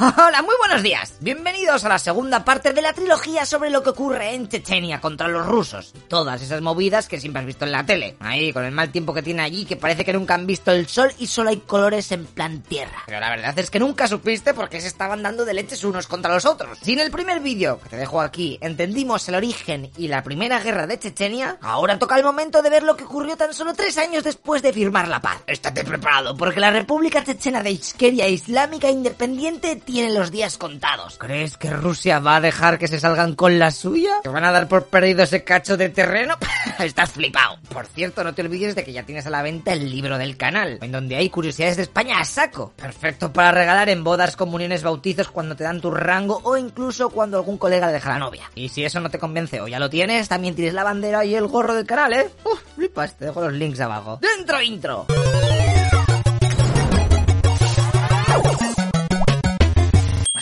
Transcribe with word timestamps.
Hola, 0.00 0.40
muy 0.40 0.54
buenos 0.58 0.82
días. 0.82 1.12
Bienvenidos 1.20 1.84
a 1.84 1.90
la 1.90 1.98
segunda 1.98 2.42
parte 2.42 2.72
de 2.72 2.80
la 2.80 2.94
trilogía 2.94 3.44
sobre 3.44 3.68
lo 3.68 3.82
que 3.82 3.90
ocurre 3.90 4.34
en 4.34 4.48
Chechenia 4.48 4.98
contra 4.98 5.28
los 5.28 5.44
rusos. 5.44 5.92
Todas 6.08 6.40
esas 6.40 6.62
movidas 6.62 7.06
que 7.06 7.20
siempre 7.20 7.40
has 7.40 7.46
visto 7.46 7.66
en 7.66 7.72
la 7.72 7.84
tele. 7.84 8.16
Ahí, 8.18 8.50
con 8.50 8.64
el 8.64 8.72
mal 8.72 8.90
tiempo 8.90 9.12
que 9.12 9.22
tiene 9.22 9.42
allí, 9.42 9.66
que 9.66 9.76
parece 9.76 10.02
que 10.02 10.14
nunca 10.14 10.32
han 10.32 10.46
visto 10.46 10.72
el 10.72 10.86
sol 10.86 11.12
y 11.18 11.26
solo 11.26 11.50
hay 11.50 11.58
colores 11.58 12.12
en 12.12 12.24
plan 12.24 12.62
tierra. 12.62 13.02
Pero 13.04 13.20
la 13.20 13.28
verdad 13.28 13.58
es 13.58 13.70
que 13.70 13.78
nunca 13.78 14.08
supiste 14.08 14.54
por 14.54 14.70
qué 14.70 14.80
se 14.80 14.86
estaban 14.86 15.22
dando 15.22 15.44
de 15.44 15.52
leches 15.52 15.84
unos 15.84 16.06
contra 16.06 16.32
los 16.32 16.46
otros. 16.46 16.78
Si 16.80 16.94
en 16.94 17.00
el 17.00 17.10
primer 17.10 17.40
vídeo, 17.40 17.78
que 17.82 17.90
te 17.90 17.98
dejo 17.98 18.22
aquí, 18.22 18.56
entendimos 18.62 19.28
el 19.28 19.34
origen 19.34 19.90
y 19.98 20.08
la 20.08 20.22
primera 20.22 20.60
guerra 20.60 20.86
de 20.86 20.98
Chechenia, 20.98 21.58
ahora 21.60 21.98
toca 21.98 22.16
el 22.16 22.24
momento 22.24 22.62
de 22.62 22.70
ver 22.70 22.84
lo 22.84 22.96
que 22.96 23.04
ocurrió 23.04 23.36
tan 23.36 23.52
solo 23.52 23.74
tres 23.74 23.98
años 23.98 24.24
después 24.24 24.62
de 24.62 24.72
firmar 24.72 25.08
la 25.08 25.20
paz. 25.20 25.42
Estate 25.46 25.84
preparado, 25.84 26.34
porque 26.38 26.58
la 26.58 26.70
República 26.70 27.22
Chechena 27.22 27.62
de 27.62 27.72
Ichkeria 27.72 28.28
Islámica 28.28 28.88
Independiente 28.88 29.82
tiene 29.90 30.12
los 30.12 30.30
días 30.30 30.56
contados. 30.56 31.18
¿Crees 31.18 31.56
que 31.56 31.70
Rusia 31.70 32.20
va 32.20 32.36
a 32.36 32.40
dejar 32.40 32.78
que 32.78 32.86
se 32.86 33.00
salgan 33.00 33.34
con 33.34 33.58
la 33.58 33.72
suya? 33.72 34.20
¿Que 34.22 34.28
van 34.28 34.44
a 34.44 34.52
dar 34.52 34.68
por 34.68 34.86
perdido 34.86 35.24
ese 35.24 35.42
cacho 35.42 35.76
de 35.76 35.88
terreno? 35.88 36.36
Estás 36.78 37.10
flipado. 37.10 37.58
Por 37.72 37.86
cierto, 37.86 38.22
no 38.22 38.32
te 38.32 38.42
olvides 38.42 38.76
de 38.76 38.84
que 38.84 38.92
ya 38.92 39.02
tienes 39.02 39.26
a 39.26 39.30
la 39.30 39.42
venta 39.42 39.72
el 39.72 39.90
libro 39.90 40.16
del 40.16 40.36
canal, 40.36 40.78
en 40.80 40.92
donde 40.92 41.16
hay 41.16 41.28
curiosidades 41.28 41.76
de 41.76 41.82
España 41.82 42.20
a 42.20 42.24
saco. 42.24 42.72
Perfecto 42.76 43.32
para 43.32 43.50
regalar 43.50 43.88
en 43.88 44.04
bodas, 44.04 44.36
comuniones, 44.36 44.82
bautizos, 44.84 45.28
cuando 45.28 45.56
te 45.56 45.64
dan 45.64 45.80
tu 45.80 45.90
rango 45.90 46.40
o 46.44 46.56
incluso 46.56 47.10
cuando 47.10 47.38
algún 47.38 47.58
colega 47.58 47.88
le 47.88 47.94
deja 47.94 48.10
la 48.10 48.18
novia. 48.18 48.50
Y 48.54 48.68
si 48.68 48.84
eso 48.84 49.00
no 49.00 49.10
te 49.10 49.18
convence 49.18 49.60
o 49.60 49.66
ya 49.66 49.80
lo 49.80 49.90
tienes, 49.90 50.28
también 50.28 50.54
tienes 50.54 50.74
la 50.74 50.84
bandera 50.84 51.24
y 51.24 51.34
el 51.34 51.48
gorro 51.48 51.74
del 51.74 51.86
canal, 51.86 52.12
¿eh? 52.12 52.30
Uf, 52.44 52.60
flipas, 52.76 53.16
te 53.16 53.24
dejo 53.24 53.40
los 53.40 53.52
links 53.52 53.80
abajo. 53.80 54.20
¡Dentro 54.22 54.62
intro! 54.62 55.06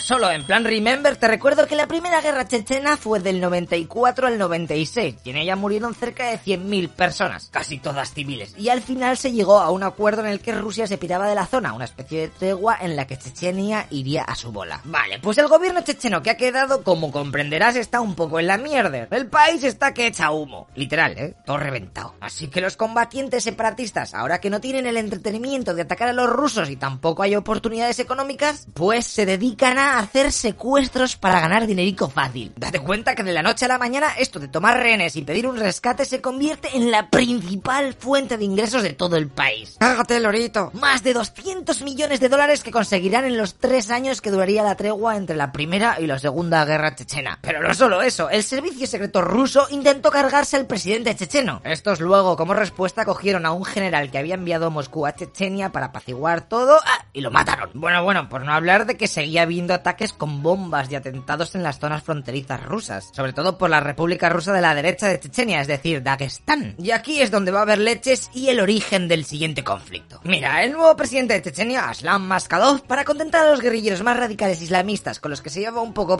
Solo 0.09 0.31
en 0.31 0.43
plan 0.43 0.63
Remember 0.63 1.17
te 1.17 1.27
recuerdo 1.27 1.67
que 1.67 1.75
la 1.75 1.85
primera 1.85 2.19
guerra 2.19 2.47
chechena 2.47 2.97
fue 2.97 3.19
del 3.19 3.39
94 3.39 4.25
al 4.25 4.39
96 4.39 5.17
y 5.23 5.29
en 5.29 5.35
ella 5.35 5.55
murieron 5.55 5.93
cerca 5.93 6.31
de 6.31 6.39
100.000 6.39 6.89
personas, 6.89 7.49
casi 7.51 7.77
todas 7.77 8.11
civiles, 8.11 8.55
y 8.57 8.69
al 8.69 8.81
final 8.81 9.17
se 9.17 9.31
llegó 9.31 9.59
a 9.59 9.69
un 9.69 9.83
acuerdo 9.83 10.21
en 10.21 10.31
el 10.31 10.39
que 10.39 10.51
Rusia 10.51 10.87
se 10.87 10.97
piraba 10.97 11.29
de 11.29 11.35
la 11.35 11.45
zona, 11.45 11.73
una 11.73 11.85
especie 11.85 12.21
de 12.21 12.27
tregua 12.29 12.75
en 12.81 12.95
la 12.95 13.05
que 13.05 13.19
Chechenia 13.19 13.85
iría 13.91 14.23
a 14.23 14.33
su 14.33 14.51
bola. 14.51 14.81
Vale, 14.85 15.19
pues 15.19 15.37
el 15.37 15.47
gobierno 15.47 15.81
checheno 15.81 16.23
que 16.23 16.31
ha 16.31 16.37
quedado, 16.37 16.83
como 16.83 17.11
comprenderás, 17.11 17.75
está 17.75 18.01
un 18.01 18.15
poco 18.15 18.39
en 18.39 18.47
la 18.47 18.57
mierda. 18.57 19.07
El 19.11 19.27
país 19.27 19.63
está 19.63 19.93
que 19.93 20.07
echa 20.07 20.31
humo. 20.31 20.69
Literal, 20.73 21.19
¿eh? 21.19 21.35
Todo 21.45 21.57
reventado. 21.57 22.15
Así 22.19 22.47
que 22.47 22.61
los 22.61 22.77
combatientes 22.77 23.43
separatistas, 23.43 24.15
ahora 24.15 24.41
que 24.41 24.49
no 24.49 24.59
tienen 24.59 24.87
el 24.87 24.97
entretenimiento 24.97 25.75
de 25.75 25.83
atacar 25.83 26.09
a 26.09 26.13
los 26.13 26.31
rusos 26.31 26.71
y 26.71 26.77
tampoco 26.77 27.21
hay 27.21 27.35
oportunidades 27.35 27.99
económicas, 27.99 28.65
pues 28.73 29.05
se 29.05 29.27
dedican 29.27 29.77
a 29.77 29.98
hacer 29.99 30.31
secuestros 30.31 31.15
para 31.15 31.39
ganar 31.39 31.67
dinerico 31.67 32.09
fácil. 32.09 32.51
Date 32.55 32.79
cuenta 32.79 33.15
que 33.15 33.23
de 33.23 33.33
la 33.33 33.43
noche 33.43 33.65
a 33.65 33.67
la 33.67 33.77
mañana 33.77 34.07
esto 34.17 34.39
de 34.39 34.47
tomar 34.47 34.77
rehenes 34.77 35.15
y 35.15 35.21
pedir 35.21 35.47
un 35.47 35.57
rescate 35.57 36.05
se 36.05 36.21
convierte 36.21 36.75
en 36.75 36.91
la 36.91 37.09
principal 37.09 37.93
fuente 37.93 38.37
de 38.37 38.45
ingresos 38.45 38.83
de 38.83 38.93
todo 38.93 39.17
el 39.17 39.27
país. 39.27 39.77
Hágate, 39.79 40.19
Lorito. 40.19 40.71
Más 40.73 41.03
de 41.03 41.13
200 41.13 41.81
millones 41.81 42.19
de 42.19 42.29
dólares 42.29 42.63
que 42.63 42.71
conseguirán 42.71 43.25
en 43.25 43.37
los 43.37 43.55
tres 43.55 43.91
años 43.91 44.21
que 44.21 44.31
duraría 44.31 44.63
la 44.63 44.75
tregua 44.75 45.17
entre 45.17 45.35
la 45.35 45.51
primera 45.51 45.97
y 45.99 46.07
la 46.07 46.17
segunda 46.17 46.63
guerra 46.65 46.95
chechena. 46.95 47.39
Pero 47.41 47.61
no 47.61 47.73
solo 47.73 48.01
eso, 48.01 48.29
el 48.29 48.43
servicio 48.43 48.87
secreto 48.87 49.21
ruso 49.21 49.67
intentó 49.69 50.11
cargarse 50.11 50.55
al 50.55 50.65
presidente 50.65 51.15
checheno. 51.15 51.61
Estos 51.63 51.99
luego, 51.99 52.37
como 52.37 52.53
respuesta, 52.53 53.05
cogieron 53.05 53.45
a 53.45 53.51
un 53.51 53.65
general 53.65 54.11
que 54.11 54.17
había 54.17 54.35
enviado 54.35 54.67
a 54.67 54.69
Moscú 54.69 55.05
a 55.05 55.13
Chechenia 55.13 55.71
para 55.71 55.87
apaciguar 55.87 56.41
todo 56.41 56.79
¡ah! 56.85 57.05
y 57.13 57.21
lo 57.21 57.31
mataron. 57.31 57.69
Bueno, 57.73 58.03
bueno, 58.03 58.29
por 58.29 58.43
no 58.43 58.53
hablar 58.53 58.85
de 58.85 58.97
que 58.97 59.07
seguía 59.07 59.43
habiendo 59.43 59.73
ataques 59.73 59.88
con 60.17 60.43
bombas 60.43 60.91
y 60.91 60.95
atentados 60.95 61.55
en 61.55 61.63
las 61.63 61.79
zonas 61.79 62.03
fronterizas 62.03 62.63
rusas, 62.63 63.09
sobre 63.13 63.33
todo 63.33 63.57
por 63.57 63.69
la 63.69 63.79
República 63.79 64.29
Rusa 64.29 64.53
de 64.53 64.61
la 64.61 64.75
derecha 64.75 65.07
de 65.07 65.19
Chechenia, 65.19 65.61
es 65.61 65.67
decir, 65.67 66.03
Dagestán. 66.03 66.75
Y 66.77 66.91
aquí 66.91 67.21
es 67.21 67.31
donde 67.31 67.51
va 67.51 67.59
a 67.59 67.61
haber 67.63 67.79
leches 67.79 68.29
y 68.33 68.49
el 68.49 68.59
origen 68.59 69.07
del 69.07 69.25
siguiente 69.25 69.63
conflicto. 69.63 70.21
Mira, 70.23 70.63
el 70.63 70.73
nuevo 70.73 70.95
presidente 70.95 71.33
de 71.33 71.41
Chechenia, 71.41 71.89
Aslan 71.89 72.21
Maskadov, 72.21 72.81
para 72.83 73.03
contentar 73.03 73.45
a 73.45 73.51
los 73.51 73.61
guerrilleros 73.61 74.03
más 74.03 74.17
radicales 74.17 74.61
islamistas 74.61 75.19
con 75.19 75.31
los 75.31 75.41
que 75.41 75.49
se 75.49 75.61
lleva 75.61 75.81
un 75.81 75.93
poco... 75.93 76.17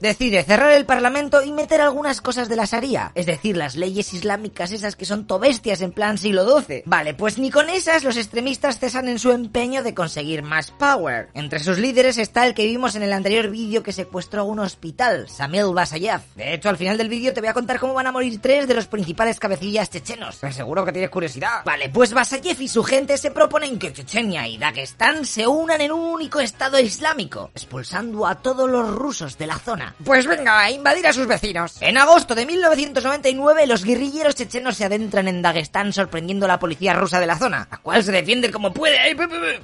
decide 0.00 0.42
cerrar 0.42 0.72
el 0.72 0.86
parlamento 0.86 1.42
y 1.42 1.52
meter 1.52 1.80
algunas 1.80 2.20
cosas 2.20 2.48
de 2.48 2.56
la 2.56 2.64
Sharia, 2.64 3.12
es 3.14 3.26
decir, 3.26 3.56
las 3.56 3.76
leyes 3.76 4.12
islámicas 4.14 4.72
esas 4.72 4.96
que 4.96 5.04
son 5.04 5.26
tobestias 5.26 5.80
en 5.80 5.92
plan 5.92 6.18
siglo 6.18 6.60
XII. 6.60 6.82
Vale, 6.86 7.14
pues 7.14 7.38
ni 7.38 7.50
con 7.50 7.70
esas 7.70 8.04
los 8.04 8.16
extremistas 8.16 8.78
cesan 8.78 9.08
en 9.08 9.18
su 9.18 9.30
empeño 9.30 9.82
de 9.82 9.94
conseguir 9.94 10.42
más 10.42 10.70
power. 10.70 11.28
Entre 11.34 11.60
sus 11.60 11.78
líderes 11.78 12.18
está 12.18 12.46
el 12.46 12.54
que 12.54 12.66
vimos 12.66 12.91
en 12.94 13.02
el 13.02 13.12
anterior 13.12 13.48
vídeo 13.48 13.82
que 13.82 13.92
secuestró 13.92 14.42
a 14.42 14.44
un 14.44 14.58
hospital, 14.58 15.28
Samil 15.28 15.74
Basayev. 15.74 16.20
De 16.34 16.54
hecho, 16.54 16.68
al 16.68 16.76
final 16.76 16.98
del 16.98 17.08
vídeo 17.08 17.32
te 17.32 17.40
voy 17.40 17.48
a 17.48 17.54
contar 17.54 17.78
cómo 17.78 17.94
van 17.94 18.06
a 18.06 18.12
morir 18.12 18.40
tres 18.40 18.68
de 18.68 18.74
los 18.74 18.86
principales 18.86 19.38
cabecillas 19.38 19.90
chechenos. 19.90 20.40
Seguro 20.50 20.84
que 20.84 20.92
tienes 20.92 21.10
curiosidad. 21.10 21.62
Vale, 21.64 21.88
pues 21.88 22.12
Basayev 22.12 22.60
y 22.60 22.68
su 22.68 22.82
gente 22.82 23.18
se 23.18 23.30
proponen 23.30 23.78
que 23.78 23.92
Chechenia 23.92 24.46
y 24.48 24.58
Dagestán 24.58 25.24
se 25.24 25.46
unan 25.46 25.80
en 25.80 25.92
un 25.92 26.00
único 26.00 26.40
estado 26.40 26.78
islámico, 26.78 27.50
expulsando 27.54 28.26
a 28.26 28.36
todos 28.36 28.68
los 28.68 28.94
rusos 28.94 29.38
de 29.38 29.46
la 29.46 29.58
zona. 29.58 29.94
Pues 30.04 30.26
venga, 30.26 30.60
a 30.60 30.70
invadir 30.70 31.06
a 31.06 31.12
sus 31.12 31.26
vecinos. 31.26 31.80
En 31.80 31.98
agosto 31.98 32.34
de 32.34 32.46
1999, 32.46 33.66
los 33.66 33.84
guerrilleros 33.84 34.34
chechenos 34.34 34.76
se 34.76 34.84
adentran 34.84 35.28
en 35.28 35.42
Dagestán 35.42 35.92
sorprendiendo 35.92 36.46
a 36.46 36.48
la 36.48 36.58
policía 36.58 36.94
rusa 36.94 37.20
de 37.20 37.26
la 37.26 37.38
zona, 37.38 37.68
la 37.70 37.78
cual 37.78 38.02
se 38.02 38.12
defiende 38.12 38.50
como 38.50 38.72
puede. 38.72 38.98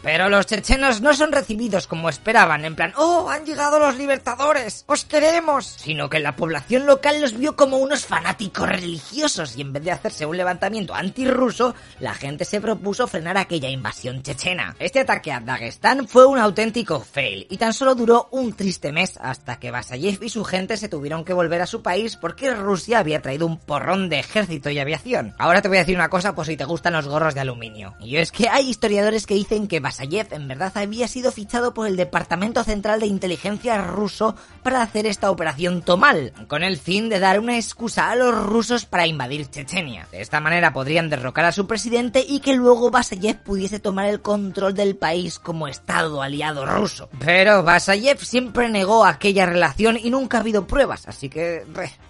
Pero 0.03 0.29
los 0.29 0.47
chechenos 0.47 1.01
no 1.01 1.15
son 1.15 1.33
recibidos 1.33 1.87
como 1.87 2.09
esperaban, 2.09 2.65
en 2.65 2.75
plan, 2.75 2.93
oh, 2.97 3.18
han 3.27 3.45
llegado 3.45 3.79
los 3.79 3.97
libertadores, 3.97 4.85
os 4.87 5.05
queremos. 5.05 5.67
Sino 5.67 6.09
que 6.09 6.21
la 6.21 6.37
población 6.37 6.87
local 6.87 7.21
los 7.21 7.37
vio 7.37 7.57
como 7.57 7.79
unos 7.79 8.07
fanáticos 8.07 8.69
religiosos 8.69 9.57
y 9.57 9.63
en 9.63 9.73
vez 9.73 9.83
de 9.83 9.91
hacerse 9.91 10.27
un 10.27 10.37
levantamiento 10.37 10.95
antirruso, 10.95 11.75
la 12.01 12.15
gente 12.15 12.45
se 12.45 12.61
propuso 12.61 13.07
frenar 13.07 13.37
aquella 13.37 13.69
invasión 13.69 14.23
chechena. 14.23 14.77
Este 14.79 15.01
ataque 15.01 15.33
a 15.33 15.41
Dagestán 15.41 16.07
fue 16.07 16.27
un 16.27 16.39
auténtico 16.39 17.01
fail 17.01 17.47
y 17.51 17.57
tan 17.57 17.73
solo 17.73 17.95
duró 17.95 18.29
un 18.31 18.53
triste 18.53 18.93
mes 18.93 19.19
hasta 19.21 19.59
que 19.59 19.71
Basayev 19.71 20.23
y 20.23 20.29
su 20.29 20.45
gente 20.45 20.77
se 20.77 20.89
tuvieron 20.89 21.25
que 21.25 21.33
volver 21.33 21.63
a 21.63 21.67
su 21.67 21.83
país 21.83 22.17
porque 22.17 22.55
Rusia 22.55 22.99
había 22.99 23.23
traído 23.23 23.47
un 23.47 23.59
porrón 23.59 24.09
de 24.09 24.21
ejército 24.21 24.71
y 24.71 24.79
aviación. 24.79 25.35
Ahora 25.39 25.63
te 25.63 25.69
voy 25.69 25.79
a 25.79 25.81
decir 25.81 25.97
una 25.97 26.11
cosa 26.11 26.35
por 26.35 26.47
si 26.47 26.57
te 26.57 26.65
gustan 26.65 26.93
los 26.93 27.09
gorros 27.09 27.35
de 27.35 27.41
aluminio. 27.41 27.95
Y 28.01 28.17
es 28.17 28.33
que 28.33 28.49
hay 28.49 28.69
historiadores 28.69 29.27
que 29.27 29.35
dicen 29.35 29.67
que 29.67 29.81
Basayev 29.81 30.33
en 30.33 30.49
verdad 30.49 30.73
había 30.77 31.09
sido 31.09 31.33
fichado 31.33 31.75
por 31.75 31.87
el 31.87 31.97
Departamento 31.97 32.63
Central 32.65 33.01
de 33.01 33.07
Inteligencia 33.09 33.83
ruso 33.83 34.37
para 34.63 34.83
hacer 34.83 35.07
esta 35.07 35.31
operación 35.31 35.83
Tomal, 35.83 36.33
con 36.47 36.63
el 36.63 36.77
fin 36.77 37.09
de 37.09 37.19
dar 37.19 37.41
una 37.41 37.57
excusa 37.57 38.11
a 38.11 38.17
los 38.17 38.35
rusos 38.47 38.85
para 38.85 39.07
invadir 39.07 39.51
Chechenia. 39.51 40.07
De 40.11 40.21
esta 40.21 40.41
manera 40.41 40.73
podrían 40.73 41.09
derrocar 41.11 41.45
a 41.45 41.53
su 41.53 41.67
presidente 41.67 42.25
y 42.27 42.41
que 42.41 42.55
luego 42.55 42.91
Basayev 42.91 43.43
pudiese 43.43 43.81
tomar 43.81 44.07
el 44.07 44.21
control 44.21 44.75
del 44.75 44.97
país 44.97 45.39
como 45.39 45.69
Estado 45.69 46.23
aliado 46.23 46.67
ruso. 46.67 47.09
Pero 47.19 47.63
Basayev 47.63 48.19
siempre 48.19 48.69
negó 48.69 49.05
aquella 49.05 49.47
relación 49.47 49.99
y 50.03 50.11
nunca 50.11 50.39
ha 50.39 50.41
habido 50.41 50.67
pruebas, 50.67 51.09
así 51.09 51.29
que... 51.29 51.65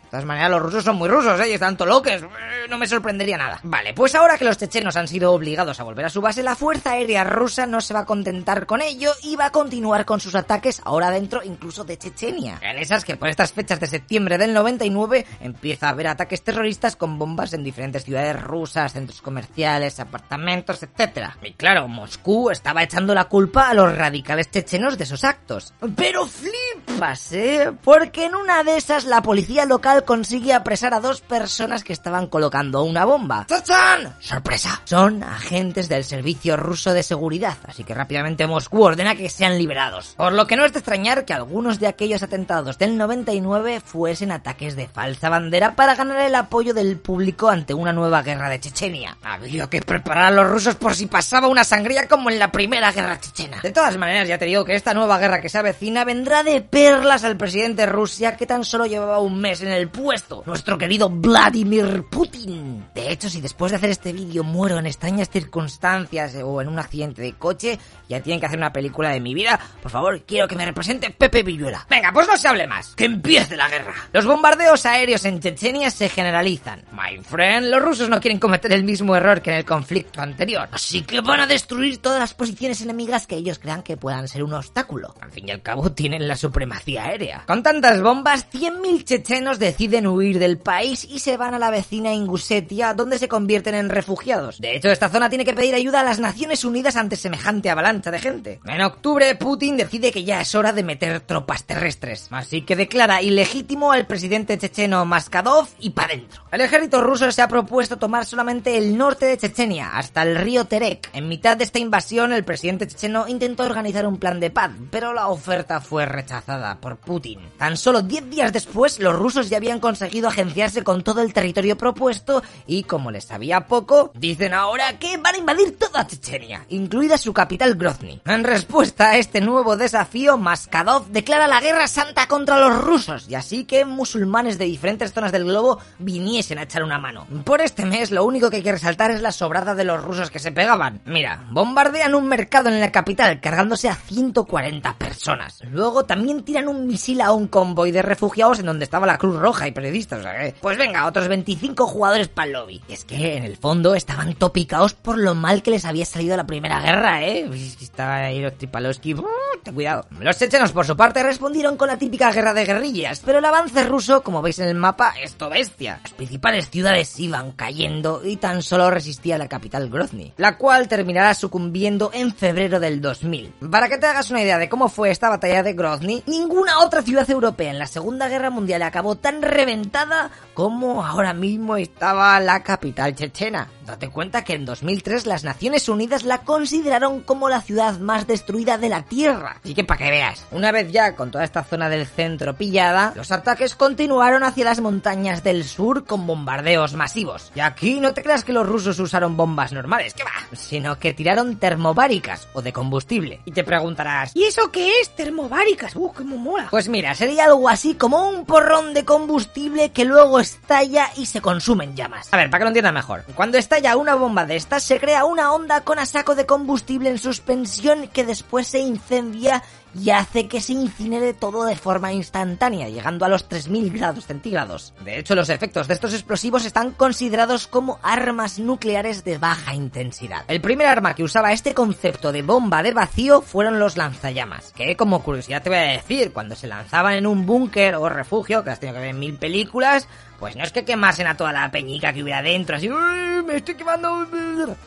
De 0.09 0.13
todas 0.13 0.25
maneras, 0.25 0.51
los 0.51 0.63
rusos 0.63 0.85
son 0.85 0.97
muy 0.97 1.07
rusos, 1.07 1.39
¿eh? 1.39 1.51
Y 1.51 1.53
están 1.53 1.77
loques. 1.87 2.23
Eh, 2.23 2.67
No 2.71 2.79
me 2.79 2.87
sorprendería 2.87 3.37
nada. 3.37 3.61
Vale, 3.63 3.93
pues 3.93 4.15
ahora 4.15 4.39
que 4.39 4.47
los 4.47 4.57
chechenos 4.57 4.97
han 4.97 5.07
sido 5.07 5.35
obligados 5.35 5.81
a 5.81 5.83
volver 5.85 6.07
a 6.07 6.09
su 6.09 6.23
base, 6.23 6.43
la 6.43 6.57
Fuerza 6.57 6.93
Aérea 6.93 7.25
Rusa 7.25 7.67
no 7.67 7.83
se 7.83 7.93
va 7.93 8.01
a 8.01 8.05
contentar 8.07 8.65
con 8.65 8.81
ello 8.81 9.13
y 9.23 9.37
va 9.37 9.47
a 9.47 9.53
continuar 9.53 10.07
con 10.07 10.19
sus 10.19 10.35
ataques 10.35 10.81
ahora 10.87 11.11
dentro 11.11 11.43
incluso 11.45 11.85
de 11.85 11.99
Chechenia. 11.99 12.59
En 12.63 12.79
esas 12.79 13.05
que 13.05 13.17
por 13.19 13.29
estas 13.29 13.53
fechas 13.53 13.81
de 13.81 13.87
septiembre 13.87 14.39
del 14.39 14.55
99 14.55 15.27
empieza 15.41 15.89
a 15.89 15.91
haber 15.91 16.07
ataques 16.07 16.43
terroristas 16.43 16.97
con 16.97 17.19
bombas 17.19 17.53
en 17.53 17.63
diferentes 17.63 18.05
ciudades 18.05 18.43
rusas, 18.43 18.95
centros 18.95 19.21
comerciales, 19.21 20.01
apartamentos, 20.01 20.83
etc. 20.83 21.33
Y 21.43 21.53
claro, 21.53 21.87
Moscú 21.87 22.49
estaba 22.51 22.83
echando 22.83 23.15
la 23.15 23.27
culpa 23.27 23.69
a 23.69 23.75
los 23.75 23.95
radicales 23.95 24.51
chechenos 24.51 24.97
de 24.97 25.05
esos 25.05 25.25
actos. 25.25 25.75
Pero 25.97 26.25
flipas, 26.27 27.33
¿eh? 27.33 27.72
Porque 27.84 28.25
en 28.25 28.34
una 28.34 28.65
de 28.65 28.78
esas 28.78 29.04
la 29.04 29.21
policía 29.21 29.66
local 29.66 29.97
consigue 30.04 30.53
apresar 30.53 30.95
a 30.95 31.00
dos 31.00 31.21
personas 31.21 31.84
que 31.84 31.92
estaban 31.92 32.27
colocando 32.27 32.83
una 32.83 33.04
bomba. 33.04 33.47
¡Tachan! 33.47 34.15
¡Sorpresa! 34.21 34.80
Son 34.84 35.22
agentes 35.22 35.89
del 35.89 36.04
servicio 36.04 36.56
ruso 36.56 36.92
de 36.92 37.03
seguridad, 37.03 37.56
así 37.66 37.84
que 37.84 37.95
rápidamente 37.95 38.47
Moscú 38.47 38.83
ordena 38.83 39.15
que 39.15 39.30
sean 39.30 39.59
liberados. 39.59 40.15
Por 40.16 40.33
lo 40.33 40.47
que 40.47 40.56
no 40.56 40.65
es 40.65 40.72
de 40.72 40.80
extrañar 40.80 41.24
que 41.24 41.34
algunos 41.34 41.78
de 41.78 41.86
aquellos 41.86 42.22
atentados 42.22 42.78
del 42.78 42.97
99 42.97 43.80
fuesen 43.80 44.33
ataques 44.33 44.77
de 44.77 44.89
falsa 44.89 45.28
bandera 45.28 45.74
para 45.74 45.95
ganar 45.95 46.21
el 46.21 46.34
apoyo 46.34 46.74
del 46.74 46.98
público 46.98 47.48
ante 47.48 47.74
una 47.74 47.92
nueva 47.92 48.22
guerra 48.22 48.48
de 48.48 48.60
Chechenia. 48.60 49.16
Había 49.22 49.68
que 49.68 49.83
preparar 49.83 50.27
a 50.27 50.30
los 50.30 50.48
rusos 50.48 50.74
por 50.74 50.94
si 50.94 51.06
pasaba 51.06 51.48
una 51.48 51.65
sangría 51.65 52.09
como 52.09 52.30
en 52.30 52.39
la 52.39 52.53
primera 52.53 52.92
guerra 52.92 53.21
chechena. 53.21 53.60
De 53.60 53.71
todas 53.71 53.97
maneras, 53.97 54.28
ya 54.28 54.39
te 54.39 54.47
digo 54.47 54.65
que 54.65 54.74
esta 54.74 54.94
nueva 54.94 55.18
guerra 55.18 55.41
que 55.41 55.48
se 55.48 55.59
avecina 55.59 56.04
vendrá 56.04 56.42
de 56.42 56.60
perlas 56.60 57.24
al 57.24 57.36
presidente 57.36 57.83
de 57.83 57.86
Rusia 57.86 58.36
que 58.36 58.47
tan 58.47 58.65
solo 58.65 58.86
llevaba 58.86 59.21
un 59.21 59.41
mes 59.41 59.62
en 59.62 59.68
el 59.68 59.88
puesto, 59.91 60.43
nuestro 60.47 60.79
querido 60.79 61.09
Vladimir 61.11 62.05
Putin. 62.11 62.87
De 62.95 63.11
hecho, 63.11 63.29
si 63.29 63.41
después 63.41 63.73
de 63.73 63.77
hacer 63.77 63.91
este 63.91 64.13
vídeo 64.13 64.45
muero 64.45 64.79
en 64.79 64.87
extrañas 64.87 65.31
circunstancias 65.31 66.37
o 66.43 66.61
en 66.61 66.69
un 66.69 66.79
accidente 66.79 67.23
de 67.23 67.33
coche, 67.35 67.79
ya 68.09 68.21
tienen 68.21 68.41
que 68.41 68.47
hacer 68.47 68.59
una 68.59 68.73
película 68.73 69.11
de 69.11 69.21
mi 69.21 69.35
vida, 69.35 69.59
por 69.83 69.91
favor, 69.91 70.23
quiero 70.23 70.49
que 70.49 70.57
me 70.57 70.65
represente 70.65 71.11
Pepe 71.11 71.43
Villuela. 71.43 71.87
Venga, 71.89 72.13
pues 72.13 72.27
no 72.27 72.37
se 72.37 72.49
hable 72.49 72.67
más, 72.67 72.95
que 72.95 73.05
empiece 73.05 73.57
la 73.57 73.69
guerra. 73.69 73.95
Los 74.13 74.27
bombardeos 74.27 74.87
aéreos 74.87 75.25
en 75.25 75.41
Chechenia 75.41 75.91
se 75.91 76.09
generalizan. 76.09 76.85
My 76.93 77.19
friend, 77.23 77.69
los 77.69 77.83
rusos 77.83 78.09
no 78.09 78.21
quieren 78.21 78.39
cometer 78.39 78.73
el 78.73 78.85
mismo 78.85 79.17
error 79.17 79.43
que 79.43 79.51
en 79.51 79.57
el 79.57 79.65
conflicto 79.65 80.21
anterior, 80.21 80.69
así 80.73 81.03
que 81.03 81.21
van 81.21 81.41
a 81.41 81.47
destruir 81.47 81.99
todas 81.99 82.21
las 82.21 82.35
posiciones 82.35 82.81
enemigas 82.81 83.27
que 83.27 83.37
ellos 83.37 83.59
crean 83.59 83.83
que 83.83 83.97
puedan 83.97 84.29
ser 84.29 84.43
un 84.43 84.55
obstáculo. 84.55 85.15
Al 85.21 85.31
fin 85.31 85.49
y 85.49 85.51
al 85.51 85.63
cabo 85.63 85.93
tienen 85.93 86.29
la 86.29 86.37
supremacía 86.37 87.05
aérea. 87.05 87.45
Con 87.47 87.63
tantas 87.63 88.01
bombas, 88.01 88.51
100.000 88.51 89.05
chechenos 89.05 89.59
deciden 89.78 90.09
huir 90.09 90.41
del 90.41 90.59
país 90.59 91.07
y 91.09 91.21
se 91.21 91.36
van 91.36 91.54
a 91.54 91.59
la 91.60 91.71
vecina 91.71 92.13
Ingusetia, 92.13 92.95
donde 92.95 93.16
se 93.16 93.28
convierten 93.28 93.77
en 93.77 93.91
refugiados. 93.91 94.60
De 94.60 94.75
hecho, 94.75 94.91
esta 94.91 95.09
zona 95.09 95.28
tiene 95.28 95.45
que 95.45 95.54
pedir 95.54 95.72
ayuda 95.72 96.01
a 96.01 96.03
las 96.03 96.19
Naciones 96.19 96.65
Unidas 96.65 96.97
ante 96.97 97.15
semejante 97.15 97.71
avalancha 97.71 98.10
de 98.10 98.19
gente. 98.19 98.60
En 98.65 98.80
octubre, 98.80 99.33
Putin 99.36 99.77
decide 99.77 100.10
que 100.10 100.25
ya 100.25 100.41
es 100.41 100.53
hora 100.57 100.72
de 100.72 100.83
meter 100.83 101.21
tropas 101.21 101.63
terrestres, 101.63 102.27
así 102.33 102.63
que 102.63 102.75
declara 102.75 103.22
ilegítimo 103.22 103.92
al 103.92 104.09
presidente 104.09 104.59
checheno 104.59 105.04
Maskadov 105.04 105.69
y 105.78 105.91
pa' 105.91 106.09
dentro. 106.09 106.42
El 106.51 106.60
ejército 106.60 107.01
ruso 107.01 107.30
se 107.30 107.42
ha 107.42 107.47
propuesto 107.47 107.98
tomar 107.98 108.27
solamente 108.27 108.77
el 108.78 108.98
norte 108.98 109.27
de 109.27 109.39
Chechenia, 109.39 109.97
hasta 109.97 110.22
el 110.22 110.34
río 110.34 110.65
Terek. 110.65 111.10
En 111.13 111.28
mitad 111.28 111.57
de 111.57 111.63
esta 111.63 111.78
invasión, 111.78 112.33
el 112.33 112.42
presidente 112.42 112.89
checheno 112.89 113.28
intentó 113.28 113.63
organizar 113.63 114.09
un 114.09 114.16
plan 114.16 114.41
de 114.41 114.51
paz, 114.51 114.72
pero 114.91 115.13
la 115.13 115.28
oferta 115.28 115.80
fue 115.80 116.04
rechazada 116.04 116.80
por 116.80 116.97
Putin. 116.97 117.39
Tan 117.59 117.77
solo 117.77 118.03
10 118.03 118.28
días 118.28 118.53
después, 118.53 118.98
los 118.98 119.15
rusos 119.15 119.48
ya 119.48 119.59
habían 119.59 119.67
conseguido 119.76 120.28
agenciarse 120.28 120.82
con 120.82 121.04
todo 121.04 121.20
el 121.20 121.34
territorio 121.34 121.76
propuesto 121.76 122.42
y, 122.66 122.84
como 122.84 123.10
les 123.10 123.24
sabía 123.24 123.66
poco, 123.66 124.10
dicen 124.15 124.54
ahora 124.54 124.98
que 124.98 125.18
van 125.18 125.34
a 125.34 125.38
invadir 125.38 125.78
toda 125.78 126.06
Chechenia, 126.06 126.65
incluida 126.70 127.18
su 127.18 127.34
capital 127.34 127.74
Grozny. 127.74 128.22
En 128.24 128.44
respuesta 128.44 129.10
a 129.10 129.16
este 129.18 129.42
nuevo 129.42 129.76
desafío, 129.76 130.38
Maskadov 130.38 131.09
declara 131.09 131.47
la 131.47 131.60
guerra 131.60 131.86
santa 131.86 132.26
contra 132.26 132.59
los 132.59 132.82
rusos 132.82 133.28
y 133.28 133.34
así 133.34 133.65
que 133.65 133.84
musulmanes 133.84 134.59
de 134.59 134.65
diferentes 134.65 135.12
zonas 135.12 135.32
del 135.32 135.44
globo 135.44 135.78
viniesen 135.98 136.59
a 136.59 136.62
echar 136.62 136.82
una 136.82 136.98
mano. 136.98 137.26
Por 137.44 137.60
este 137.60 137.84
mes, 137.84 138.10
lo 138.10 138.24
único 138.24 138.48
que 138.48 138.56
hay 138.56 138.62
que 138.62 138.72
resaltar 138.72 139.10
es 139.10 139.20
la 139.20 139.32
sobrada 139.32 139.74
de 139.74 139.84
los 139.84 140.03
rusos 140.03 140.30
que 140.30 140.38
se 140.38 140.53
pegaban. 140.53 141.03
Mira, 141.04 141.44
bombardean 141.50 142.15
un 142.15 142.26
mercado 142.26 142.70
en 142.70 142.80
la 142.80 142.91
capital 142.92 143.41
cargándose 143.41 143.88
a 143.88 143.94
140 143.94 144.94
personas. 144.97 145.60
Luego 145.70 146.04
también 146.04 146.44
tiran 146.44 146.68
un 146.68 146.86
misil 146.86 147.20
a 147.20 147.32
un 147.32 147.48
convoy 147.48 147.91
de 147.91 148.03
refugiados 148.03 148.60
en 148.60 148.66
donde 148.66 148.84
estaba 148.84 149.06
la 149.06 149.18
Cruz 149.18 149.36
Roja 149.36 149.58
y 149.66 149.72
periodistas. 149.72 150.21
O 150.21 150.22
sea 150.22 150.39
que, 150.39 150.55
pues 150.60 150.78
venga, 150.78 151.07
otros 151.07 151.28
25 151.28 151.87
jugadores 151.87 152.28
para 152.28 152.47
el 152.47 152.53
lobby. 152.53 152.83
Y 152.89 152.93
es 152.93 153.05
que 153.05 153.37
en 153.37 153.45
el 153.45 153.57
fondo 153.57 153.95
estaban 153.95 154.34
topicados 154.34 154.95
por 154.95 155.19
lo 155.19 155.34
mal 155.34 155.63
que 155.63 155.71
les 155.71 155.84
había 155.84 156.05
salido 156.05 156.37
la 156.37 156.47
primera 156.47 156.81
guerra, 156.81 157.25
¿eh? 157.25 157.49
Estaba 157.81 158.16
ahí 158.16 158.41
los 158.41 158.57
Tripalowski. 158.57 159.16
ten 159.63 159.75
cuidado. 159.75 160.07
Los 160.21 160.39
chechenos, 160.39 160.72
por 160.72 160.87
su 160.87 160.97
parte, 160.97 161.22
respondieron 161.22 161.77
con 161.77 161.89
la 161.89 161.99
típica 161.99 162.31
guerra 162.31 162.55
de 162.55 162.65
guerrillas, 162.65 163.22
pero 163.25 163.39
el 163.39 163.45
avance 163.45 163.83
ruso, 163.84 164.22
como 164.22 164.43
veis 164.43 164.59
en 164.59 164.69
el 164.69 164.75
mapa, 164.75 165.15
es 165.22 165.34
todo 165.34 165.51
bestia. 165.51 166.01
Las 166.03 166.13
principales 166.13 166.71
ciudades 166.71 167.19
iban 167.19 167.53
cayendo 167.53 168.22
y 168.25 168.37
tan 168.37 168.63
solo 168.63 168.91
resistía 168.91 169.39
la 169.39 169.49
capital 169.49 169.89
Grozny, 169.89 170.34
la 170.37 170.57
cual 170.57 170.89
terminará 170.89 171.34
sucumbiendo 171.34 172.11
en 172.13 172.34
febrero 172.34 172.81
del 172.81 173.01
2000. 173.01 173.54
Para 173.71 173.89
que 173.89 173.99
te 173.99 174.07
hagas 174.07 174.31
una 174.31 174.43
idea 174.43 174.59
de 174.59 174.69
cómo 174.69 174.89
fue 174.89 175.11
esta 175.11 175.28
batalla 175.28 175.63
de 175.63 175.72
Grozny, 175.72 176.22
ninguna 176.27 176.81
otra 176.81 177.03
ciudad 177.03 177.28
europea 177.31 177.71
en 177.71 177.78
la 177.78 177.87
Segunda 177.87 178.28
Guerra 178.28 178.51
Mundial 178.51 178.83
acabó 178.83 179.16
tan 179.16 179.43
reventada 179.48 180.30
como 180.54 181.04
ahora 181.04 181.33
mismo 181.33 181.77
estaba 181.77 182.39
la 182.41 182.62
capital 182.62 183.15
chechena. 183.15 183.68
Date 183.89 184.11
cuenta 184.11 184.45
que 184.45 184.53
en 184.53 184.67
2003 184.67 185.25
las 185.25 185.45
Naciones 185.45 185.89
Unidas 185.89 186.23
la 186.23 186.43
consideraron 186.43 187.23
como 187.23 187.49
la 187.49 187.63
ciudad 187.63 187.99
más 187.99 188.27
destruida 188.27 188.77
de 188.77 188.91
la 188.91 189.05
Tierra. 189.05 189.57
Así 189.65 189.75
que 189.75 189.83
para 189.83 189.97
que 190.05 190.11
veas, 190.11 190.45
una 190.51 190.73
vez 190.73 190.93
ya 190.93 191.17
con 191.17 191.31
toda 191.31 191.45
esta 191.45 191.65
zona 191.65 191.89
del 191.89 192.07
centro 192.07 192.55
pillada, 192.55 193.15
los 193.17 193.33
ataques 193.33 193.75
continuaron 193.75 194.45
hacia 194.45 194.67
las 194.67 194.81
montañas 194.81 195.43
del 195.43 195.65
sur 195.65 196.05
con 196.05 196.27
bombardeos 196.27 196.93
masivos. 196.93 197.51
Y 197.55 197.61
aquí 197.61 197.99
no 197.99 198.13
te 198.13 198.23
creas 198.23 198.45
que 198.45 198.53
los 198.53 198.69
rusos 198.69 198.99
usaron 198.99 199.39
bombas 199.39 199.73
normales, 199.73 200.13
que 200.13 200.23
va, 200.23 200.33
sino 200.53 200.99
que 200.99 201.15
tiraron 201.15 201.57
termobáricas 201.57 202.47
o 202.53 202.61
de 202.61 202.75
combustible. 202.75 203.41
Y 203.47 203.53
te 203.53 203.65
preguntarás, 203.65 204.37
¿y 204.37 204.45
eso 204.45 204.71
qué 204.71 205.01
es 205.01 205.17
termobáricas? 205.17 205.97
¡Uh, 205.97 206.13
qué 206.13 206.25
mola! 206.25 206.69
Pues 206.71 206.91
mira, 206.91 207.15
sería 207.15 207.47
algo 207.47 207.71
así 207.71 207.95
como 207.95 208.29
un 208.29 208.45
porrón 208.45 208.93
de 208.93 209.07
combustible 209.07 209.93
que 209.93 210.05
luego 210.05 210.41
estalla 210.41 211.09
y 211.17 211.25
se 211.25 211.41
consume 211.41 211.85
en 211.85 211.97
llamas. 211.97 212.29
A 212.31 212.37
ver, 212.37 212.51
para 212.51 212.59
que 212.59 212.65
lo 212.65 212.69
entiendas 212.69 212.93
mejor. 212.93 213.25
Cuando 213.35 213.57
estalla 213.57 213.78
una 213.97 214.15
bomba 214.16 214.45
de 214.45 214.57
estas, 214.57 214.83
se 214.83 214.98
crea 214.98 215.25
una 215.25 215.53
onda 215.53 215.83
con 215.83 215.98
a 215.98 216.07
saco 216.07 216.34
de 216.34 216.47
combustible 216.47 217.10
en 217.10 217.19
suspensión 217.19 218.09
que 218.09 218.25
después 218.25 218.66
se 218.66 218.80
incendia 218.80 219.63
y 219.98 220.10
hace 220.10 220.48
que 220.48 220.60
se 220.60 220.72
incinere 220.72 221.33
todo 221.33 221.65
de 221.65 221.77
forma 221.77 222.13
instantánea, 222.13 222.89
llegando 222.89 223.25
a 223.25 223.28
los 223.28 223.48
3000 223.48 223.91
grados 223.92 224.27
centígrados. 224.27 224.92
De 225.04 225.19
hecho, 225.19 225.34
los 225.34 225.48
efectos 225.48 225.89
de 225.89 225.95
estos 225.95 226.13
explosivos 226.13 226.65
están 226.65 226.91
considerados 226.91 227.66
como 227.66 227.98
armas 228.03 228.59
nucleares 228.59 229.25
de 229.25 229.39
baja 229.39 229.75
intensidad. 229.75 230.45
El 230.48 230.60
primer 230.60 230.86
arma 230.86 231.15
que 231.15 231.25
usaba 231.25 231.53
este 231.53 231.72
concepto 231.72 232.33
de 232.33 232.42
bomba 232.42 232.83
de 232.83 232.92
vacío 232.92 233.41
fueron 233.41 233.78
los 233.78 233.97
lanzallamas, 233.97 234.72
que 234.72 234.97
como 234.97 235.22
curiosidad 235.22 235.63
te 235.63 235.71
voy 235.71 235.78
a 235.78 235.92
decir, 235.92 236.33
cuando 236.33 236.54
se 236.54 236.66
lanzaban 236.66 237.15
en 237.15 237.27
un 237.27 237.47
búnker 237.47 237.95
o 237.95 238.09
refugio, 238.09 238.65
que 238.65 238.71
has 238.71 238.80
tenido 238.80 238.97
que 238.97 239.03
ver 239.03 239.10
en 239.10 239.21
mil 239.21 239.36
películas, 239.36 240.09
pues 240.39 240.57
no 240.57 240.63
es 240.63 240.73
que 240.73 240.85
quemasen 240.85 241.27
a 241.27 241.37
toda 241.37 241.53
la 241.53 241.71
peñica 241.71 242.13
que 242.13 242.23
hubiera 242.23 242.43
dentro, 242.43 242.77
así, 242.77 242.89
¡Uy, 242.89 243.43
me 243.45 243.57
estoy 243.57 243.75
quemando, 243.75 244.27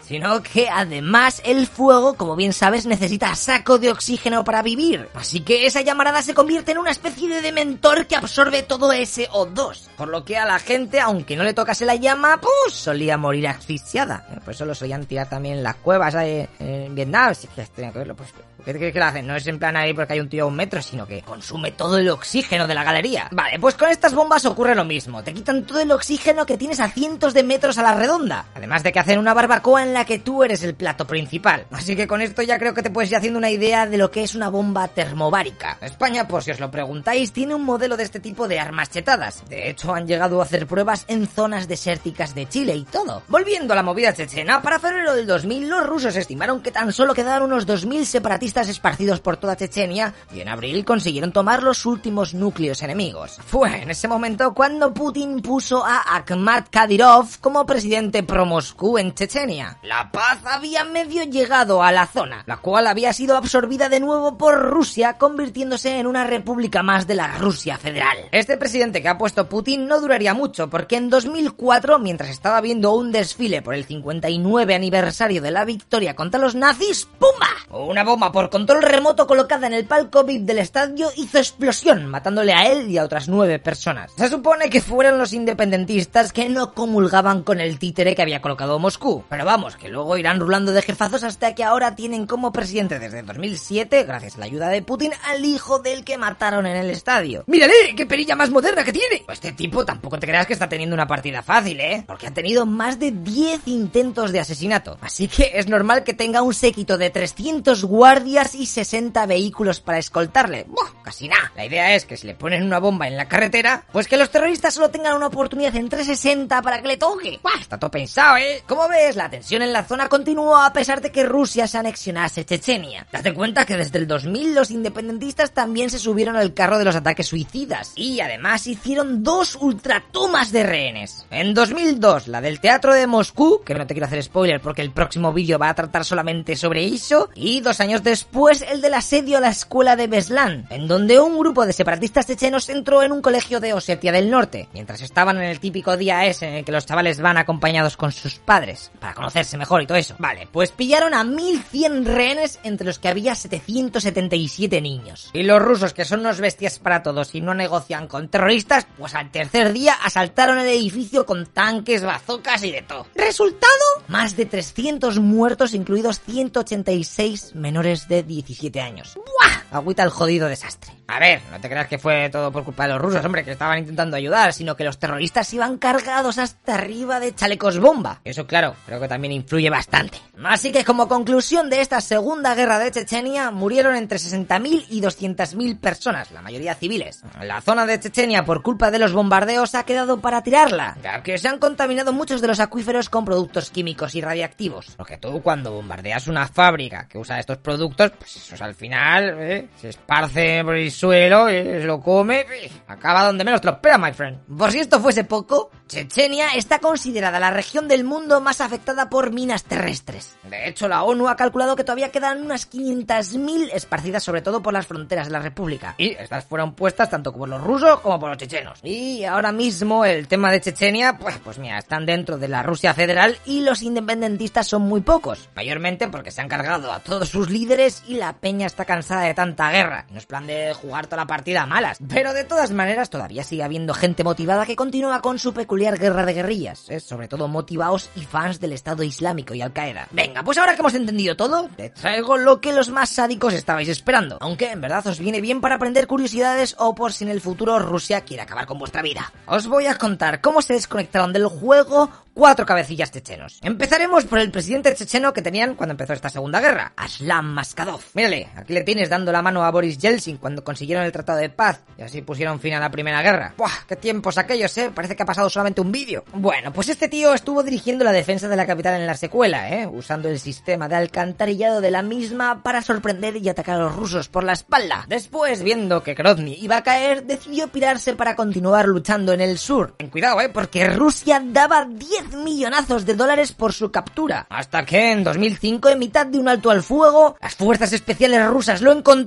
sino 0.01 0.42
que 0.42 0.69
además 0.69 1.42
el 1.45 1.68
fuego, 1.68 2.15
como 2.15 2.36
bien 2.36 2.53
sabes, 2.53 2.86
necesita 2.86 3.36
saco 3.36 3.77
de 3.77 3.92
oxígeno 3.92 4.44
para 4.44 4.62
vivir. 4.62 5.09
Así 5.13 5.42
que 5.42 5.65
esa 5.65 5.81
llamarada 5.81 6.21
se 6.21 6.33
convierte 6.33 6.71
en 6.71 6.77
una 6.77 6.92
especie 6.92 7.27
de 7.27 7.42
dementor 7.42 8.07
que 8.07 8.15
absorbe 8.15 8.63
todo 8.63 8.92
ese 8.92 9.30
O2. 9.30 9.89
Por 9.98 10.07
lo 10.07 10.24
que 10.24 10.38
a 10.38 10.45
la 10.45 10.59
gente, 10.59 11.00
aunque 11.00 11.36
no 11.36 11.44
le 11.44 11.53
tocase 11.53 11.86
la 11.86 11.95
llama, 11.95 12.39
pues 12.39 12.74
solía 12.74 13.18
morir 13.18 13.48
asfixiada. 13.48 14.25
Por 14.44 14.53
eso 14.53 14.65
lo 14.65 14.75
solían 14.75 15.06
tirar 15.06 15.30
también 15.30 15.57
en 15.57 15.63
las 15.63 15.75
cuevas 15.75 16.15
ahí 16.15 16.48
en 16.59 16.95
Vietnam. 16.95 17.33
Si 17.36 17.48
tenía 17.48 17.92
que 17.92 18.00
verlo, 18.00 18.15
pues 18.15 18.30
¿Qué 18.65 18.73
crees 18.73 18.93
que 18.93 18.99
lo 18.99 19.05
hacen? 19.05 19.25
No 19.25 19.35
es 19.35 19.47
en 19.47 19.57
plan 19.57 19.75
ahí 19.75 19.93
porque 19.93 20.13
hay 20.13 20.19
un 20.19 20.29
tío 20.29 20.43
a 20.43 20.47
un 20.47 20.55
metro, 20.55 20.81
sino 20.81 21.07
que 21.07 21.21
consume 21.21 21.71
todo 21.71 21.97
el 21.97 22.09
oxígeno 22.09 22.67
de 22.67 22.75
la 22.75 22.83
galería. 22.83 23.27
Vale, 23.31 23.59
pues 23.59 23.75
con 23.75 23.89
estas 23.89 24.13
bombas 24.13 24.45
ocurre 24.45 24.75
lo 24.75 24.85
mismo. 24.85 25.23
Te 25.23 25.33
quitan 25.33 25.63
todo 25.63 25.79
el 25.79 25.91
oxígeno 25.91 26.45
que 26.45 26.57
tienes 26.57 26.79
a 26.79 26.89
cientos 26.89 27.33
de 27.33 27.43
metros 27.43 27.77
a 27.77 27.83
la 27.83 27.95
redonda. 27.95 28.45
Además 28.53 28.83
de 28.83 28.91
que 28.91 28.99
hacen 28.99 29.17
una 29.17 29.33
barbacoa 29.33 29.83
en 29.83 29.93
la 29.93 30.05
que 30.05 30.19
tú 30.19 30.43
eres 30.43 30.63
el 30.63 30.75
plato 30.75 31.07
principal. 31.07 31.65
Así 31.71 31.95
que 31.95 32.07
con 32.07 32.21
esto 32.21 32.43
ya 32.43 32.59
creo 32.59 32.73
que 32.73 32.83
te 32.83 32.91
puedes 32.91 33.09
ir 33.09 33.17
haciendo 33.17 33.39
una 33.39 33.49
idea 33.49 33.87
de 33.87 33.97
lo 33.97 34.11
que 34.11 34.23
es 34.23 34.35
una 34.35 34.49
bomba 34.49 34.87
termobárica. 34.87 35.77
España, 35.81 36.27
por 36.27 36.43
si 36.43 36.51
os 36.51 36.59
lo 36.59 36.69
preguntáis, 36.69 37.31
tiene 37.33 37.55
un 37.55 37.63
modelo 37.63 37.97
de 37.97 38.03
este 38.03 38.19
tipo 38.19 38.47
de 38.47 38.59
armas 38.59 38.91
chetadas. 38.91 39.43
De 39.50 39.69
hecho, 39.69 39.93
han 39.93 40.07
llegado 40.07 40.39
a 40.39 40.43
hacer 40.43 40.67
pruebas 40.67 41.05
en 41.07 41.27
zonas 41.27 41.67
desérticas 41.67 42.36
de 42.36 42.47
Chile 42.47 42.75
y 42.75 42.83
todo. 42.83 43.24
Volviendo 43.27 43.74
a 43.74 43.75
la 43.75 43.83
movida 43.83 44.13
chechena, 44.13 44.62
para 44.62 44.79
febrero 44.79 45.15
del 45.15 45.25
2000 45.25 45.67
los 45.67 45.86
rusos 45.88 46.15
estimaron 46.15 46.62
que 46.62 46.71
tan 46.71 46.93
solo 46.93 47.13
quedaban 47.13 47.43
unos 47.43 47.67
2.000 47.67 48.05
separatistas 48.05 48.50
esparcidos 48.58 49.22
por 49.22 49.38
toda 49.38 49.55
Chechenia 49.55 50.13
y 50.34 50.41
en 50.41 50.50
abril 50.50 50.84
consiguieron 50.86 51.31
tomar 51.31 51.63
los 51.63 51.86
últimos 51.86 52.34
núcleos 52.34 52.81
enemigos. 52.81 53.39
Fue 53.46 53.81
en 53.81 53.89
ese 53.89 54.08
momento 54.08 54.53
cuando 54.53 54.93
Putin 54.93 55.41
puso 55.41 55.86
a 55.86 56.15
Akhmat 56.15 56.70
Kadyrov 56.70 57.39
como 57.39 57.65
presidente 57.65 58.24
pro 58.24 58.46
Moscú 58.46 58.98
en 58.98 59.13
Chechenia. 59.13 59.77
La 59.84 60.12
paz 60.12 60.39
había 60.46 60.84
medio 60.84 61.24
llegado 61.24 61.81
a 61.84 61.91
la 61.91 62.08
zona, 62.08 62.43
la 62.46 62.58
cual 62.58 62.88
había 62.88 63.13
sido 63.13 63.38
absorbida 63.38 63.89
de 63.89 64.00
nuevo 64.00 64.38
por 64.38 64.60
Rusia, 64.60 65.17
convirtiéndose 65.17 66.00
en 66.00 66.08
una 66.08 66.25
república 66.25 66.84
más 66.84 67.08
de 67.08 67.15
la 67.15 67.38
Rusia 67.38 67.77
federal. 67.77 68.17
Este 68.31 68.58
presidente 68.58 69.01
que 69.01 69.10
ha 69.10 69.17
puesto 69.17 69.48
Putin 69.48 69.88
no 69.88 70.00
duraría 70.01 70.34
mucho, 70.34 70.70
porque 70.70 70.98
en 70.98 71.10
2004, 71.10 72.00
mientras 72.00 72.29
estaba 72.29 72.62
viendo 72.62 72.93
un 72.93 73.12
desfile 73.12 73.62
por 73.62 73.75
el 73.75 73.86
59 73.86 74.75
aniversario 74.75 75.41
de 75.41 75.51
la 75.51 75.65
victoria 75.65 76.15
contra 76.15 76.39
los 76.39 76.55
nazis, 76.55 77.08
¡pumba! 77.20 77.48
Una 77.70 78.03
bomba 78.03 78.31
por 78.31 78.40
control 78.50 78.81
remoto 78.81 79.27
colocada 79.27 79.67
en 79.67 79.74
el 79.74 79.86
palco 79.86 80.24
VIP 80.24 80.43
del 80.43 80.60
estadio 80.60 81.10
hizo 81.17 81.38
explosión, 81.38 82.07
matándole 82.07 82.53
a 82.53 82.71
él 82.71 82.89
y 82.89 82.98
a 82.98 83.03
otras 83.03 83.27
nueve 83.27 83.60
personas. 83.60 84.12
Se 84.17 84.29
supone 84.29 84.69
que 84.69 84.81
fueron 84.81 85.17
los 85.17 85.33
independentistas 85.33 86.33
que 86.33 86.50
no 86.50 86.74
comulgaban 86.74 87.43
con 87.43 87.60
el 87.60 87.79
títere 87.79 88.15
que 88.15 88.21
había 88.21 88.41
colocado 88.41 88.79
Moscú. 88.79 89.24
Pero 89.29 89.45
vamos, 89.45 89.75
que 89.75 89.89
luego 89.89 90.17
irán 90.17 90.39
rulando 90.39 90.71
de 90.71 90.81
jefazos 90.81 91.24
hasta 91.24 91.55
que 91.55 91.63
ahora 91.63 91.95
tienen 91.95 92.25
como 92.25 92.51
presidente 92.51 93.00
desde 93.00 93.24
2007, 93.24 94.03
gracias 94.03 94.36
a 94.36 94.39
la 94.39 94.45
ayuda 94.45 94.69
de 94.69 94.81
Putin, 94.81 95.12
al 95.25 95.45
hijo 95.45 95.79
del 95.79 96.03
que 96.03 96.17
mataron 96.17 96.65
en 96.65 96.77
el 96.77 96.89
estadio. 96.89 97.43
¡Mírale! 97.48 97.74
¡Qué 97.95 98.05
perilla 98.05 98.36
más 98.36 98.50
moderna 98.50 98.83
que 98.83 98.93
tiene! 98.93 99.24
Pues 99.25 99.38
este 99.38 99.51
tipo 99.53 99.86
tampoco 99.86 100.19
te 100.19 100.27
creas 100.27 100.48
que 100.48 100.53
está 100.53 100.69
teniendo 100.69 100.93
una 100.93 101.07
partida 101.07 101.41
fácil, 101.41 101.79
¿eh? 101.79 102.03
Porque 102.07 102.27
ha 102.27 102.33
tenido 102.33 102.65
más 102.65 103.00
de 103.00 103.12
10 103.12 103.67
intentos 103.67 104.31
de 104.31 104.39
asesinato. 104.39 104.98
Así 105.01 105.27
que 105.27 105.51
es 105.55 105.67
normal 105.67 106.03
que 106.03 106.13
tenga 106.13 106.41
un 106.41 106.53
séquito 106.53 106.98
de 106.98 107.10
300 107.10 107.83
guardias 107.86 108.30
y 108.55 108.65
60 108.65 109.25
vehículos 109.25 109.81
para 109.81 109.97
escoltarle. 109.97 110.65
Buah, 110.67 111.03
casi 111.03 111.27
nada. 111.27 111.51
La 111.55 111.65
idea 111.65 111.93
es 111.93 112.05
que 112.05 112.15
si 112.15 112.27
le 112.27 112.35
ponen 112.35 112.63
una 112.63 112.79
bomba 112.79 113.07
en 113.07 113.17
la 113.17 113.27
carretera, 113.27 113.83
pues 113.91 114.07
que 114.07 114.17
los 114.17 114.29
terroristas 114.29 114.73
solo 114.73 114.89
tengan 114.89 115.15
una 115.15 115.27
oportunidad 115.27 115.75
en 115.75 115.89
360 115.89 116.61
para 116.61 116.81
que 116.81 116.88
le 116.88 116.97
toque. 116.97 117.39
Buah, 117.43 117.59
está 117.59 117.77
todo 117.77 117.91
pensado, 117.91 118.38
¿eh? 118.38 118.63
Como 118.67 118.88
ves, 118.88 119.15
la 119.17 119.29
tensión 119.29 119.61
en 119.61 119.73
la 119.73 119.83
zona 119.83 120.07
continuó 120.07 120.55
a 120.55 120.71
pesar 120.71 121.01
de 121.01 121.11
que 121.11 121.25
Rusia 121.25 121.67
se 121.67 121.77
anexionase 121.77 122.45
Chechenia. 122.45 123.05
Date 123.11 123.33
cuenta 123.33 123.65
que 123.65 123.75
desde 123.75 124.00
el 124.00 124.07
2000 124.07 124.55
los 124.55 124.71
independentistas 124.71 125.51
también 125.51 125.89
se 125.89 126.00
subieron 126.00 126.38
al 126.38 126.53
carro 126.53 126.77
de 126.77 126.85
los 126.85 126.95
ataques 126.95 127.27
suicidas 127.27 127.91
y 127.95 128.21
además 128.21 128.65
hicieron 128.65 129.23
dos 129.23 129.55
ultratomas 129.59 130.51
de 130.51 130.63
rehenes. 130.63 131.25
En 131.29 131.53
2002, 131.53 132.27
la 132.27 132.41
del 132.41 132.59
Teatro 132.59 132.93
de 132.93 133.07
Moscú, 133.07 133.61
que 133.65 133.75
no 133.75 133.85
te 133.85 133.93
quiero 133.93 134.07
hacer 134.07 134.23
spoiler 134.23 134.61
porque 134.61 134.81
el 134.81 134.91
próximo 134.91 135.33
vídeo 135.33 135.59
va 135.59 135.69
a 135.69 135.75
tratar 135.75 136.05
solamente 136.05 136.55
sobre 136.55 136.85
eso, 136.85 137.29
y 137.35 137.61
dos 137.61 137.79
años 137.79 138.03
después 138.03 138.20
el 138.69 138.81
del 138.81 138.93
asedio 138.93 139.37
a 139.37 139.41
la 139.41 139.49
escuela 139.49 139.95
de 139.95 140.07
Beslan, 140.07 140.65
en 140.69 140.87
donde 140.87 141.19
un 141.19 141.37
grupo 141.37 141.65
de 141.65 141.73
separatistas 141.73 142.27
chechenos 142.27 142.69
entró 142.69 143.03
en 143.03 143.11
un 143.11 143.21
colegio 143.21 143.59
de 143.59 143.73
Osetia 143.73 144.11
del 144.11 144.29
Norte, 144.29 144.67
mientras 144.73 145.01
estaban 145.01 145.37
en 145.37 145.43
el 145.43 145.59
típico 145.59 145.97
día 145.97 146.25
ese 146.25 146.47
en 146.47 146.53
el 146.55 146.65
que 146.65 146.71
los 146.71 146.85
chavales 146.85 147.21
van 147.21 147.37
acompañados 147.37 147.97
con 147.97 148.11
sus 148.11 148.35
padres, 148.35 148.91
para 148.99 149.13
conocerse 149.13 149.57
mejor 149.57 149.81
y 149.81 149.87
todo 149.87 149.97
eso. 149.97 150.15
Vale, 150.19 150.47
pues 150.51 150.71
pillaron 150.71 151.13
a 151.13 151.23
1100 151.23 152.05
rehenes 152.05 152.59
entre 152.63 152.87
los 152.87 152.99
que 152.99 153.09
había 153.09 153.35
777 153.35 154.81
niños. 154.81 155.29
Y 155.33 155.43
los 155.43 155.61
rusos, 155.61 155.93
que 155.93 156.05
son 156.05 156.21
unos 156.21 156.39
bestias 156.39 156.79
para 156.79 157.03
todos 157.03 157.35
y 157.35 157.41
no 157.41 157.53
negocian 157.53 158.07
con 158.07 158.29
terroristas, 158.29 158.87
pues 158.97 159.15
al 159.15 159.31
tercer 159.31 159.73
día 159.73 159.93
asaltaron 160.03 160.59
el 160.59 160.67
edificio 160.67 161.25
con 161.25 161.45
tanques, 161.45 162.03
bazocas 162.03 162.63
y 162.63 162.71
de 162.71 162.81
todo. 162.81 163.07
¿Resultado? 163.15 163.71
Más 164.07 164.35
de 164.35 164.45
300 164.45 165.19
muertos, 165.19 165.73
incluidos 165.73 166.21
186 166.21 167.55
menores 167.55 168.07
de 168.12 168.24
17 168.24 168.82
años. 168.82 169.15
¡Buah! 169.15 169.61
Agüita 169.71 170.03
el 170.03 170.09
jodido 170.09 170.47
desastre. 170.47 170.91
A 171.07 171.19
ver, 171.19 171.41
no 171.51 171.59
te 171.59 171.69
creas 171.69 171.87
que 171.87 171.97
fue 171.97 172.29
todo 172.29 172.51
por 172.51 172.63
culpa 172.63 172.83
de 172.83 172.93
los 172.93 173.01
rusos, 173.01 173.23
hombre, 173.25 173.43
que 173.43 173.51
estaban 173.51 173.79
intentando 173.79 174.15
ayudar, 174.15 174.53
sino 174.53 174.75
que 174.75 174.83
los 174.83 174.97
terroristas 174.97 175.53
iban 175.53 175.77
cargados 175.77 176.37
hasta 176.37 176.75
arriba 176.75 177.19
de 177.19 177.35
chalecos 177.35 177.79
bomba. 177.79 178.21
Eso, 178.23 178.47
claro, 178.47 178.75
creo 178.85 178.99
que 178.99 179.07
también 179.09 179.33
influye 179.33 179.69
bastante. 179.69 180.19
Así 180.43 180.71
que 180.71 180.85
como 180.85 181.07
conclusión 181.07 181.69
de 181.69 181.81
esta 181.81 182.01
segunda 182.01 182.55
guerra 182.55 182.79
de 182.79 182.91
Chechenia, 182.91 183.51
murieron 183.51 183.95
entre 183.95 184.17
60.000 184.17 184.85
y 184.89 185.01
200.000 185.01 185.79
personas, 185.79 186.31
la 186.31 186.41
mayoría 186.41 186.75
civiles. 186.75 187.23
La 187.41 187.61
zona 187.61 187.85
de 187.85 187.99
Chechenia, 187.99 188.45
por 188.45 188.63
culpa 188.63 188.89
de 188.89 188.99
los 188.99 189.13
bombardeos, 189.13 189.75
ha 189.75 189.83
quedado 189.83 190.21
para 190.21 190.43
tirarla, 190.43 190.97
ya 191.03 191.21
que 191.23 191.37
se 191.37 191.47
han 191.47 191.59
contaminado 191.59 192.13
muchos 192.13 192.41
de 192.41 192.47
los 192.47 192.59
acuíferos 192.59 193.09
con 193.09 193.25
productos 193.25 193.69
químicos 193.69 194.15
y 194.15 194.21
radiactivos. 194.21 194.95
Porque 194.97 195.17
tú 195.17 195.41
cuando 195.41 195.71
bombardeas 195.71 196.27
una 196.27 196.47
fábrica 196.47 197.07
que 197.07 197.17
usa 197.17 197.39
estos 197.39 197.57
productos, 197.57 198.11
pues 198.17 198.51
eso 198.53 198.63
al 198.63 198.75
final 198.75 199.35
¿eh? 199.39 199.61
Se 199.80 199.89
esparce 199.89 200.63
por 200.63 200.75
el 200.75 200.91
suelo, 200.91 201.48
¿eh? 201.48 201.80
se 201.82 201.86
lo 201.86 202.01
come, 202.01 202.41
¿eh? 202.41 202.72
acaba 202.88 203.25
donde 203.25 203.44
menos 203.44 203.62
te 203.62 203.68
lo 203.68 203.74
espera, 203.74 203.98
my 203.98 204.12
friend. 204.13 204.39
Por 204.58 204.72
si 204.72 204.80
esto 204.80 205.00
fuese 205.00 205.24
poco, 205.24 205.72
Chechenia 205.88 206.56
está 206.56 206.80
considerada 206.80 207.39
la 207.39 207.51
región 207.51 207.88
del 207.88 208.03
mundo 208.03 208.39
más 208.41 208.62
afectada 208.62 209.10
por 209.10 209.32
minas 209.32 209.63
terrestres. 209.63 210.38
De 210.44 210.70
hecho, 210.70 210.88
la 210.88 211.03
ONU 211.03 211.27
ha 211.27 211.36
calculado 211.36 211.75
que 211.75 211.84
todavía 211.84 212.12
quedan 212.12 212.41
unas 212.41 212.70
500.000 212.72 213.70
esparcidas 213.74 214.24
sobre 214.24 214.41
todo 214.41 214.62
por 214.62 214.74
las 214.74 214.88
fronteras 214.88 215.27
de 215.27 215.34
la 215.34 215.39
República. 215.39 215.96
Y 215.98 216.12
estas 216.12 216.46
fueron 216.46 216.75
puestas 216.75 217.10
tanto 217.10 217.34
por 217.34 217.50
los 217.50 217.62
rusos 217.62 218.00
como 218.00 218.20
por 218.20 218.30
los 218.30 218.38
chechenos. 218.38 218.80
Y 218.84 219.24
ahora 219.25 219.51
mismo 219.51 220.06
el 220.06 220.27
tema 220.27 220.51
de 220.51 220.62
Chechenia, 220.62 221.18
pues, 221.18 221.38
pues 221.44 221.58
mira, 221.60 221.77
están 221.77 222.06
dentro 222.06 222.38
de 222.38 222.48
la 222.48 222.63
Rusia 222.63 222.94
federal 222.94 223.38
y 223.46 223.62
los 223.62 223.82
independentistas 223.82 224.68
son 224.68 224.84
muy 224.84 225.01
pocos. 225.01 225.50
Mayormente 225.56 226.08
porque 226.08 226.32
se 226.32 226.41
han 226.41 226.48
cargado 226.48 226.91
a 226.91 227.00
todos 227.00 227.30
sus 227.30 227.50
líderes 227.50 228.03
y 228.08 228.15
la 228.15 228.34
peña 228.34 228.68
está 228.68 228.86
cansada 228.86 229.24
de 229.24 229.34
tanta 229.51 229.72
guerra. 229.72 230.05
No 230.10 230.17
es 230.17 230.25
plan 230.25 230.48
de 230.48 230.74
jugar 230.74 231.08
toda 231.08 231.24
la 231.24 231.27
partida 231.27 231.63
a 231.63 231.65
malas. 231.65 232.00
Pero 232.08 232.34
de 232.34 232.43
todas 232.43 232.72
maneras 232.72 233.10
todavía 233.10 233.43
sigue 233.43 233.63
habiendo 233.63 233.93
gente 233.93 234.24
motivada 234.24 234.65
que 234.65 234.75
continúa 234.75 235.22
con 235.22 235.39
su 235.39 235.53
peculiar 235.53 235.98
guerra 236.00 236.25
de 236.25 236.34
guerrillas. 236.34 236.88
Sobre 237.00 237.27
todo 237.27 237.48
motivados 237.48 238.10
y 238.15 238.22
fans 238.22 238.60
del 238.60 238.74
Estado 238.74 239.03
Islámico 239.03 239.53
y 239.53 239.62
Al 239.62 239.74
Qaeda. 239.74 240.08
Venga, 240.12 240.43
pues 240.43 240.58
ahora 240.58 240.74
que 240.74 240.79
hemos 240.79 240.93
entendido 240.93 241.36
todo, 241.36 241.70
te 241.75 241.89
traigo 241.89 242.38
lo 242.38 242.62
que 242.62 242.74
los 242.74 242.89
más 242.89 243.10
sádicos 243.10 243.53
estabais 243.53 243.89
esperando. 243.89 244.38
Aunque 244.41 244.72
en 244.72 244.81
verdad 244.81 245.05
os 245.08 245.20
viene 245.20 245.41
bien 245.41 245.62
para 245.62 245.75
aprender 245.75 246.08
curiosidades 246.08 246.75
o 246.79 246.96
por 246.96 247.13
si 247.13 247.25
en 247.25 247.31
el 247.31 247.41
futuro 247.41 247.79
Rusia 247.79 248.22
quiere 248.22 248.43
acabar 248.43 248.65
con 248.65 248.79
vuestra 248.79 249.01
vida. 249.01 249.31
Os 249.46 249.67
voy 249.67 249.88
a 249.88 249.98
contar 249.98 250.41
cómo 250.41 250.62
se 250.62 250.74
desconectaron 250.74 251.34
del 251.34 251.48
juego 251.48 252.10
cuatro 252.34 252.65
cabecillas 252.65 253.12
chechenos. 253.12 253.60
Empezaremos 253.62 254.25
por 254.25 254.39
el 254.39 254.51
presidente 254.51 254.96
checheno 254.96 255.34
que 255.34 255.41
tenían 255.41 255.75
cuando 255.75 255.91
empezó 255.91 256.13
esta 256.13 256.29
segunda 256.29 256.60
guerra, 256.60 256.93
Aslan 256.96 257.46
Maskadov. 257.46 258.01
Mírale, 258.13 258.50
aquí 258.55 258.74
le 258.74 258.84
tienes 258.84 259.10
dando 259.10 259.31
la 259.31 259.40
mano 259.41 259.63
a 259.63 259.71
Boris 259.71 259.98
Yeltsin 259.98 260.38
cuando 260.38 260.63
consiguieron 260.63 261.05
el 261.05 261.12
tratado 261.12 261.39
de 261.39 261.50
paz 261.50 261.81
y 261.98 262.01
así 262.01 262.21
pusieron 262.21 262.60
fin 262.60 262.74
a 262.74 262.79
la 262.79 262.91
primera 262.91 263.21
guerra. 263.21 263.53
¡Buah! 263.57 263.86
¡Qué 263.88 263.95
tiempos 263.95 264.38
aquellos, 264.38 264.77
eh! 264.77 264.91
Parece 264.93 265.15
que 265.15 265.24
ha 265.24 265.25
pasado 265.25 265.50
solamente 265.50 265.81
un 265.81 265.91
vídeo. 265.91 266.24
Bueno, 266.33 266.71
pues 266.74 266.89
este 266.89 267.07
tío 267.07 267.33
estuvo 267.33 267.63
dirigiendo 267.63 268.03
la 268.03 268.12
defensa 268.12 268.48
de 268.48 268.55
la 268.55 268.65
capital 268.65 269.00
en 269.00 269.07
la 269.07 269.15
secuela, 269.15 269.69
eh, 269.69 269.88
usando 269.88 270.29
el 270.29 270.39
sistema 270.39 270.88
de 270.88 270.95
alcantarillado 270.95 271.81
de 271.81 271.91
la 271.91 272.01
misma 272.01 272.63
para 272.63 272.81
sorprender 272.81 273.38
y 273.38 273.50
atacar 273.50 273.75
a 273.75 273.83
los 273.83 273.95
rusos 273.95 274.29
por 274.29 274.43
la 274.43 274.53
espalda. 274.53 275.05
Después, 275.07 275.63
viendo 275.63 276.03
que 276.03 276.13
Grozny 276.13 276.57
iba 276.62 276.77
a 276.77 276.83
caer, 276.83 277.25
decidió 277.25 277.67
pirarse 277.67 278.13
para 278.13 278.36
continuar 278.36 278.88
luchando 278.88 279.33
en 279.33 279.41
el 279.41 279.57
sur. 279.57 279.95
Ten 279.98 280.10
cuidado, 280.10 280.41
eh, 280.41 280.50
porque 280.50 280.88
Rusia 280.88 281.41
daba 281.43 281.86
10 281.86 282.36
millonazos 282.43 283.05
de 283.05 283.15
dólares 283.15 283.51
por 283.51 283.74
su 283.74 283.91
captura. 283.91 284.48
Hasta 284.50 284.86
que 284.86 285.12
en 285.12 285.24
2005, 285.24 285.89
en 285.89 286.00
mitad 286.00 286.25
de 286.25 286.39
un 286.39 286.48
alto 286.48 286.71
al 286.71 286.83
fuego, 286.83 287.38
las 287.41 287.55
fuerzas 287.55 287.93
especiales 287.93 288.45
rusas 288.48 288.81
lo 288.81 288.91
encontraron, 288.91 289.20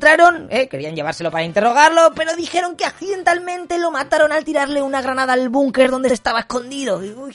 eh, 0.50 0.68
querían 0.68 0.94
llevárselo 0.94 1.30
para 1.30 1.44
interrogarlo, 1.44 2.12
pero 2.14 2.34
dijeron 2.36 2.76
que 2.76 2.84
accidentalmente 2.84 3.78
lo 3.78 3.90
mataron 3.90 4.32
al 4.32 4.44
tirarle 4.44 4.82
una 4.82 5.02
granada 5.02 5.32
al 5.32 5.48
búnker 5.48 5.90
donde 5.90 6.12
estaba 6.12 6.40
escondido. 6.40 7.04
Y, 7.04 7.12
uy, 7.12 7.34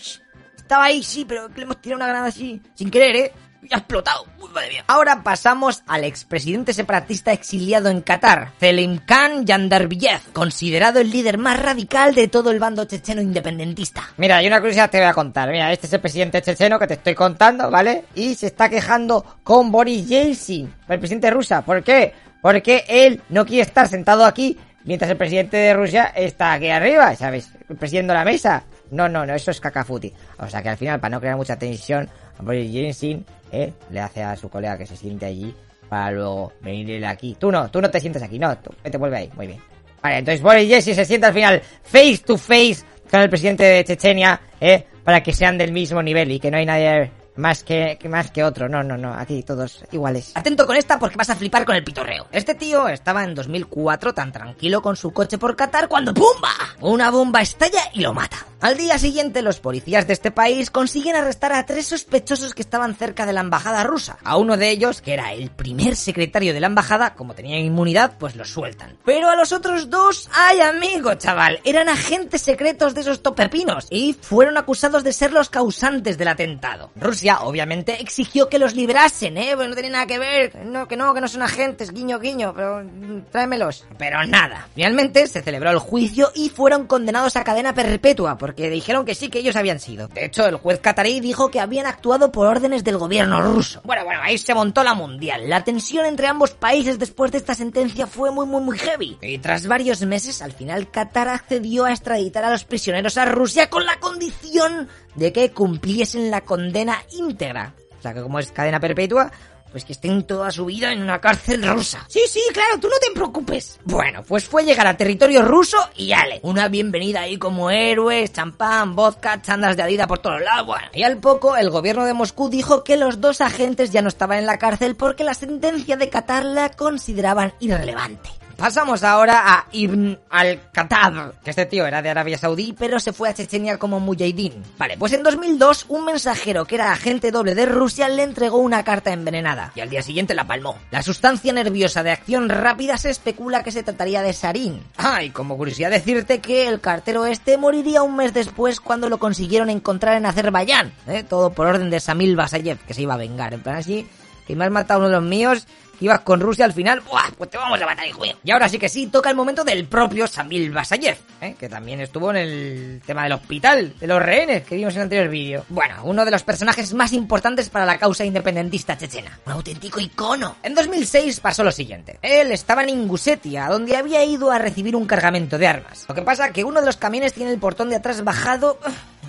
estaba 0.56 0.86
ahí, 0.86 1.04
sí, 1.04 1.26
pero 1.26 1.48
le 1.50 1.64
hemos 1.64 1.82
tirado 1.82 1.98
una 1.98 2.08
granada 2.08 2.28
así, 2.28 2.62
sin 2.76 2.92
querer, 2.92 3.16
eh. 3.16 3.34
Y 3.62 3.74
ha 3.74 3.80
explotado. 3.80 4.26
Uy, 4.40 4.50
madre 4.54 4.70
mía. 4.70 4.84
Ahora 4.88 5.22
pasamos 5.22 5.84
al 5.86 6.06
expresidente 6.06 6.74
separatista 6.74 7.34
exiliado 7.34 7.90
en 7.90 8.02
Qatar, 8.02 8.54
Selimkan 8.58 9.46
Yandarbiyev, 9.46 10.32
considerado 10.32 11.02
el 11.02 11.12
líder 11.12 11.38
más 11.38 11.62
radical 11.62 12.16
de 12.16 12.30
todo 12.30 12.52
el 12.52 12.60
bando 12.60 12.86
checheno 12.86 13.22
independentista. 13.22 14.14
Mira, 14.16 14.38
hay 14.38 14.48
una 14.48 14.60
curiosidad 14.60 14.86
que 14.86 14.92
te 14.92 15.00
voy 15.00 15.08
a 15.08 15.14
contar. 15.14 15.50
Mira, 15.50 15.74
este 15.74 15.88
es 15.88 15.94
el 15.94 16.00
presidente 16.00 16.42
checheno 16.42 16.80
que 16.80 16.88
te 16.88 16.94
estoy 16.94 17.16
contando, 17.16 17.70
¿vale? 17.70 18.06
Y 18.16 18.34
se 18.36 18.48
está 18.48 18.70
quejando 18.70 19.26
con 19.44 19.72
Boris 19.72 20.08
Yeltsin, 20.08 20.74
el 20.88 21.00
presidente 21.00 21.30
rusa. 21.30 21.62
¿Por 21.62 21.84
qué? 21.84 22.14
Porque 22.42 22.86
él 22.88 23.22
no 23.30 23.46
quiere 23.46 23.64
estar 23.64 23.88
sentado 23.88 24.26
aquí 24.26 24.58
mientras 24.86 25.12
el 25.12 25.18
presidente 25.18 25.58
de 25.58 25.74
Rusia 25.74 26.14
está 26.16 26.54
aquí 26.54 26.70
arriba, 26.70 27.16
¿sabes? 27.16 27.52
Presidiendo 27.78 28.14
la 28.14 28.24
mesa. 28.24 28.64
No, 28.92 29.08
no, 29.08 29.26
no, 29.26 29.36
eso 29.36 29.52
es 29.52 29.60
cacafuti. 29.60 30.14
O 30.40 30.48
sea 30.48 30.62
que 30.62 30.70
al 30.70 30.78
final, 30.78 31.00
para 31.00 31.12
no 31.12 31.20
crear 31.20 31.36
mucha 31.36 31.58
tensión, 31.58 32.10
Boris 32.40 32.72
Johnson 32.74 33.26
¿eh? 33.52 33.74
le 33.90 34.00
hace 34.00 34.24
a 34.24 34.36
su 34.36 34.50
colega 34.50 34.78
que 34.78 34.86
se 34.86 34.96
siente 34.96 35.26
allí 35.26 35.54
para 35.88 36.12
luego 36.12 36.54
venir 36.62 37.06
aquí. 37.06 37.36
Tú 37.40 37.52
no, 37.52 37.70
tú 37.70 37.82
no 37.82 37.90
te 37.90 38.00
sientes 38.00 38.22
aquí, 38.22 38.40
no, 38.40 38.58
tú, 38.58 38.72
te 38.84 38.98
vuelve 38.98 39.18
ahí, 39.18 39.32
muy 39.36 39.48
bien. 39.48 39.60
Vale, 40.02 40.20
entonces 40.20 40.42
Boris 40.42 40.70
Johnson 40.72 40.96
se 40.96 41.06
sienta 41.06 41.28
al 41.28 41.34
final 41.34 41.62
face 41.84 42.20
to 42.26 42.38
face 42.38 42.78
con 43.12 43.22
el 43.22 43.30
presidente 43.30 43.64
de 43.64 43.84
Chechenia, 43.84 44.40
¿eh? 44.62 44.86
Para 45.04 45.22
que 45.22 45.34
sean 45.34 45.58
del 45.58 45.72
mismo 45.72 46.02
nivel 46.02 46.32
y 46.32 46.40
que 46.40 46.52
no 46.52 46.58
hay 46.58 46.66
nadie 46.66 47.12
más 47.36 47.64
que, 47.64 47.98
más 48.10 48.32
que 48.32 48.44
otro. 48.44 48.68
No, 48.70 48.84
no, 48.84 48.98
no, 48.98 49.14
aquí 49.14 49.44
todos 49.44 49.84
iguales. 49.92 50.32
Atento 50.36 50.66
con 50.66 50.76
esta 50.76 51.00
porque 51.00 51.18
vas 51.18 51.30
a 51.30 51.36
flipar 51.36 51.66
con 51.66 51.76
el 51.76 51.84
pitorreo. 51.84 52.28
Este 52.32 52.56
tío 52.56 52.88
estaba 52.88 53.24
en 53.24 53.36
2004 53.36 54.14
tan 54.14 54.32
tranquilo 54.32 54.82
con 54.82 54.96
su 54.96 55.12
coche 55.12 55.38
por 55.38 55.56
Qatar 55.56 55.88
cuando 55.88 56.14
¡pumba! 56.14 56.52
Una 56.82 57.10
bomba 57.12 57.42
estalla 57.42 57.82
y 57.94 58.02
lo 58.02 58.14
mata. 58.14 58.39
Al 58.62 58.76
día 58.76 59.00
siguiente, 59.00 59.42
los 59.42 59.62
policías 59.62 60.06
de 60.06 60.12
este 60.12 60.32
país 60.32 60.70
consiguen 60.70 61.16
arrestar 61.16 61.54
a 61.54 61.66
tres 61.66 61.88
sospechosos 61.88 62.54
que 62.54 62.62
estaban 62.62 62.94
cerca 62.94 63.26
de 63.26 63.32
la 63.32 63.40
embajada 63.40 63.86
rusa. 63.86 64.18
A 64.22 64.36
uno 64.36 64.58
de 64.58 64.70
ellos, 64.70 65.02
que 65.02 65.14
era 65.14 65.32
el 65.32 65.50
primer 65.50 65.96
secretario 65.96 66.54
de 66.54 66.60
la 66.60 66.68
embajada, 66.68 67.14
como 67.16 67.36
tenía 67.36 67.58
inmunidad, 67.58 68.18
pues 68.20 68.36
lo 68.36 68.44
sueltan. 68.44 68.98
Pero 69.06 69.30
a 69.30 69.38
los 69.38 69.54
otros 69.54 69.90
dos, 69.90 70.30
¡ay 70.34 70.60
amigo, 70.60 71.14
chaval! 71.16 71.62
Eran 71.64 71.88
agentes 71.88 72.42
secretos 72.42 72.94
de 72.94 73.02
esos 73.02 73.24
topepinos 73.24 73.88
y 73.90 74.12
fueron 74.12 74.58
acusados 74.58 75.06
de 75.06 75.14
ser 75.14 75.32
los 75.32 75.50
causantes 75.50 76.18
del 76.18 76.28
atentado. 76.28 76.92
Rusia, 76.98 77.40
obviamente, 77.44 78.02
exigió 78.02 78.50
que 78.50 78.60
los 78.60 78.76
liberasen, 78.76 79.38
¿eh? 79.38 79.54
Pues 79.56 79.70
no 79.70 79.74
tiene 79.74 79.92
nada 79.92 80.06
que 80.06 80.20
ver. 80.20 80.66
No, 80.66 80.86
que 80.86 80.98
no, 80.98 81.14
que 81.14 81.22
no 81.22 81.30
son 81.30 81.44
agentes, 81.44 81.94
guiño, 81.94 82.20
guiño, 82.20 82.54
pero 82.54 82.84
mm, 82.84 83.32
tráemelos. 83.32 83.86
Pero 83.98 84.22
nada. 84.26 84.68
Finalmente 84.76 85.28
se 85.28 85.42
celebró 85.42 85.72
el 85.72 85.80
juicio 85.80 86.34
y 86.36 86.50
fueron 86.50 86.88
condenados 86.88 87.38
a 87.38 87.46
cadena 87.46 87.74
perpetua 87.74 88.38
porque 88.50 88.72
dijeron 88.72 89.06
que 89.06 89.14
sí 89.14 89.30
que 89.30 89.38
ellos 89.38 89.56
habían 89.56 89.80
sido. 89.80 90.08
De 90.08 90.26
hecho, 90.26 90.48
el 90.48 90.56
juez 90.56 90.80
catarí 90.80 91.20
dijo 91.20 91.52
que 91.52 91.60
habían 91.60 91.86
actuado 91.86 92.32
por 92.32 92.48
órdenes 92.48 92.84
del 92.84 92.98
gobierno 92.98 93.44
ruso. 93.44 93.80
Bueno, 93.84 94.04
bueno, 94.06 94.22
ahí 94.24 94.40
se 94.40 94.56
montó 94.56 94.84
la 94.84 94.96
mundial. 94.96 95.48
La 95.48 95.64
tensión 95.64 96.08
entre 96.08 96.26
ambos 96.26 96.50
países 96.50 96.98
después 96.98 97.32
de 97.32 97.38
esta 97.38 97.54
sentencia 97.54 98.08
fue 98.08 98.32
muy, 98.32 98.48
muy, 98.48 98.60
muy 98.62 98.80
heavy. 98.80 99.20
Y 99.22 99.38
tras 99.38 99.68
varios 99.68 100.02
meses, 100.02 100.42
al 100.42 100.52
final 100.52 100.90
Qatar 100.90 101.28
accedió 101.28 101.86
a 101.86 101.92
extraditar 101.92 102.44
a 102.44 102.50
los 102.50 102.64
prisioneros 102.64 103.20
a 103.20 103.26
Rusia 103.26 103.70
con 103.70 103.86
la 103.86 104.00
condición 104.00 104.88
de 105.14 105.32
que 105.32 105.52
cumpliesen 105.52 106.32
la 106.32 106.42
condena 106.42 107.04
íntegra. 107.12 107.76
O 108.00 108.02
sea 108.02 108.16
que 108.16 108.24
como 108.24 108.40
es 108.40 108.52
cadena 108.52 108.80
perpetua, 108.80 109.32
Pues 109.72 109.86
que 109.86 109.94
estén 109.94 110.24
toda 110.24 110.52
su 110.52 110.66
vida 110.66 110.92
en 110.92 111.02
una 111.02 111.20
cárcel 111.22 111.68
rusa. 111.68 112.06
Sí, 112.10 112.22
sí, 112.28 112.42
claro, 112.54 112.80
tú 112.80 112.88
no 112.88 112.98
te 113.00 113.12
preocupes. 113.14 113.80
Bueno, 113.84 114.24
pues 114.28 114.46
fue 114.46 114.64
llegar 114.64 114.88
a 114.88 114.98
territorio 114.98 115.44
ruso 115.44 115.78
y 115.96 116.12
ale. 116.12 116.40
Una 116.44 116.68
bienvenida 116.68 117.22
ahí 117.22 117.38
como 117.38 117.70
héroes, 117.70 118.34
champán, 118.34 118.96
vodka, 118.96 119.42
chandas 119.42 119.78
de 119.78 119.84
adida 119.84 120.08
por 120.08 120.20
todos 120.20 120.42
lados. 120.42 120.66
Bueno, 120.66 120.88
y 120.94 121.04
al 121.04 121.18
poco 121.18 121.56
el 121.56 121.70
gobierno 121.70 122.06
de 122.06 122.14
Moscú 122.14 122.50
dijo 122.50 122.84
que 122.84 122.98
los 122.98 123.22
dos 123.22 123.42
agentes 123.42 123.92
ya 123.92 124.02
no 124.02 124.08
estaban 124.08 124.40
en 124.40 124.46
la 124.46 124.58
cárcel 124.58 124.96
porque 124.96 125.24
la 125.24 125.34
sentencia 125.34 125.98
de 125.98 126.10
Qatar 126.10 126.46
la 126.46 126.70
consideraban 126.70 127.54
irrelevante. 127.60 128.39
Pasamos 128.60 129.06
ahora 129.06 129.42
a 129.46 129.66
Ibn 129.72 130.20
al-Khattab, 130.30 131.40
que 131.42 131.52
este 131.52 131.66
tío 131.66 131.86
era 131.86 132.02
de 132.02 132.10
Arabia 132.10 132.38
Saudí, 132.38 132.76
pero 132.78 133.00
se 133.00 133.14
fue 133.14 133.30
a 133.30 133.34
Chechenia 133.34 133.78
como 133.78 134.02
Mujahideen. 134.02 134.62
Vale, 134.78 134.98
pues 134.98 135.14
en 135.14 135.24
2002 135.24 135.86
un 135.88 136.04
mensajero 136.04 136.66
que 136.66 136.76
era 136.76 136.92
agente 136.92 137.32
doble 137.32 137.56
de 137.56 137.66
Rusia 137.66 138.10
le 138.10 138.24
entregó 138.24 138.58
una 138.58 138.84
carta 138.84 139.14
envenenada 139.14 139.72
y 139.76 139.80
al 139.80 139.90
día 139.90 140.02
siguiente 140.02 140.36
la 140.36 140.46
palmó. 140.46 140.78
La 140.92 141.02
sustancia 141.02 141.54
nerviosa 141.54 142.04
de 142.04 142.12
acción 142.12 142.50
rápida 142.50 142.98
se 142.98 143.12
especula 143.12 143.64
que 143.64 143.72
se 143.72 143.82
trataría 143.82 144.22
de 144.22 144.34
sarín. 144.34 144.84
Ah, 144.98 145.22
como 145.32 145.56
curiosidad 145.56 145.90
decirte 145.90 146.42
que 146.42 146.68
el 146.68 146.82
cartero 146.82 147.26
este 147.26 147.58
moriría 147.58 148.04
un 148.04 148.18
mes 148.18 148.34
después 148.34 148.82
cuando 148.82 149.08
lo 149.08 149.20
consiguieron 149.20 149.70
encontrar 149.70 150.18
en 150.18 150.26
Azerbaiyán, 150.26 150.92
¿eh? 151.08 151.24
todo 151.24 151.52
por 151.52 151.66
orden 151.66 151.90
de 151.90 152.02
Samil 152.02 152.36
Basayev, 152.36 152.80
que 152.80 152.94
se 152.94 153.04
iba 153.04 153.14
a 153.14 153.18
vengar, 153.18 153.54
en 153.54 153.62
plan 153.62 153.78
así, 153.78 154.06
que 154.46 154.58
me 154.58 154.66
has 154.66 154.72
matado 154.72 155.00
uno 155.00 155.08
de 155.08 155.16
los 155.16 155.24
míos 155.24 155.66
ibas 156.00 156.22
con 156.22 156.40
Rusia 156.40 156.66
al 156.66 156.74
final, 156.74 157.02
¡buah! 157.02 157.32
Pues 157.38 157.50
te 157.50 157.58
vamos 157.58 157.82
a 157.82 157.86
matar, 157.86 158.08
hijo 158.08 158.22
mío. 158.22 158.36
Y 158.44 158.52
ahora 158.52 158.70
sí 158.70 158.78
que 158.78 158.90
sí, 158.90 159.08
toca 159.08 159.30
el 159.30 159.36
momento 159.36 159.64
del 159.64 159.86
propio 159.86 160.28
Samil 160.28 160.72
Basayev, 160.72 161.18
¿eh? 161.42 161.56
que 161.60 161.70
también 161.70 162.02
estuvo 162.02 162.32
en 162.32 162.38
el 162.38 163.02
tema 163.06 163.24
del 163.24 163.34
hospital, 163.34 163.94
de 164.00 164.08
los 164.08 164.22
rehenes 164.22 164.64
que 164.64 164.76
vimos 164.76 164.94
en 164.94 165.00
el 165.00 165.04
anterior 165.04 165.30
vídeo. 165.30 165.66
Bueno, 165.70 165.96
uno 166.04 166.26
de 166.26 166.32
los 166.32 166.44
personajes 166.44 166.94
más 166.94 167.14
importantes 167.14 167.70
para 167.70 167.86
la 167.86 167.98
causa 167.98 168.26
independentista 168.26 168.98
chechena. 168.98 169.40
Un 169.46 169.54
auténtico 169.54 170.00
icono. 170.00 170.58
En 170.64 170.76
2006 170.76 171.40
pasó 171.40 171.64
lo 171.64 171.72
siguiente. 171.72 172.20
Él 172.22 172.52
estaba 172.52 172.84
en 172.84 172.90
Ingusetia, 172.90 173.68
donde 173.68 173.96
había 173.96 174.24
ido 174.24 174.52
a 174.52 174.58
recibir 174.58 174.96
un 174.96 175.06
cargamento 175.06 175.58
de 175.58 175.68
armas. 175.68 176.06
Lo 176.08 176.16
que 176.16 176.22
pasa 176.22 176.52
que 176.52 176.64
uno 176.64 176.80
de 176.80 176.86
los 176.86 176.98
camiones 176.98 177.34
tiene 177.34 177.52
el 177.52 177.60
portón 177.60 177.90
de 177.90 177.96
atrás 177.96 178.24
bajado 178.24 178.80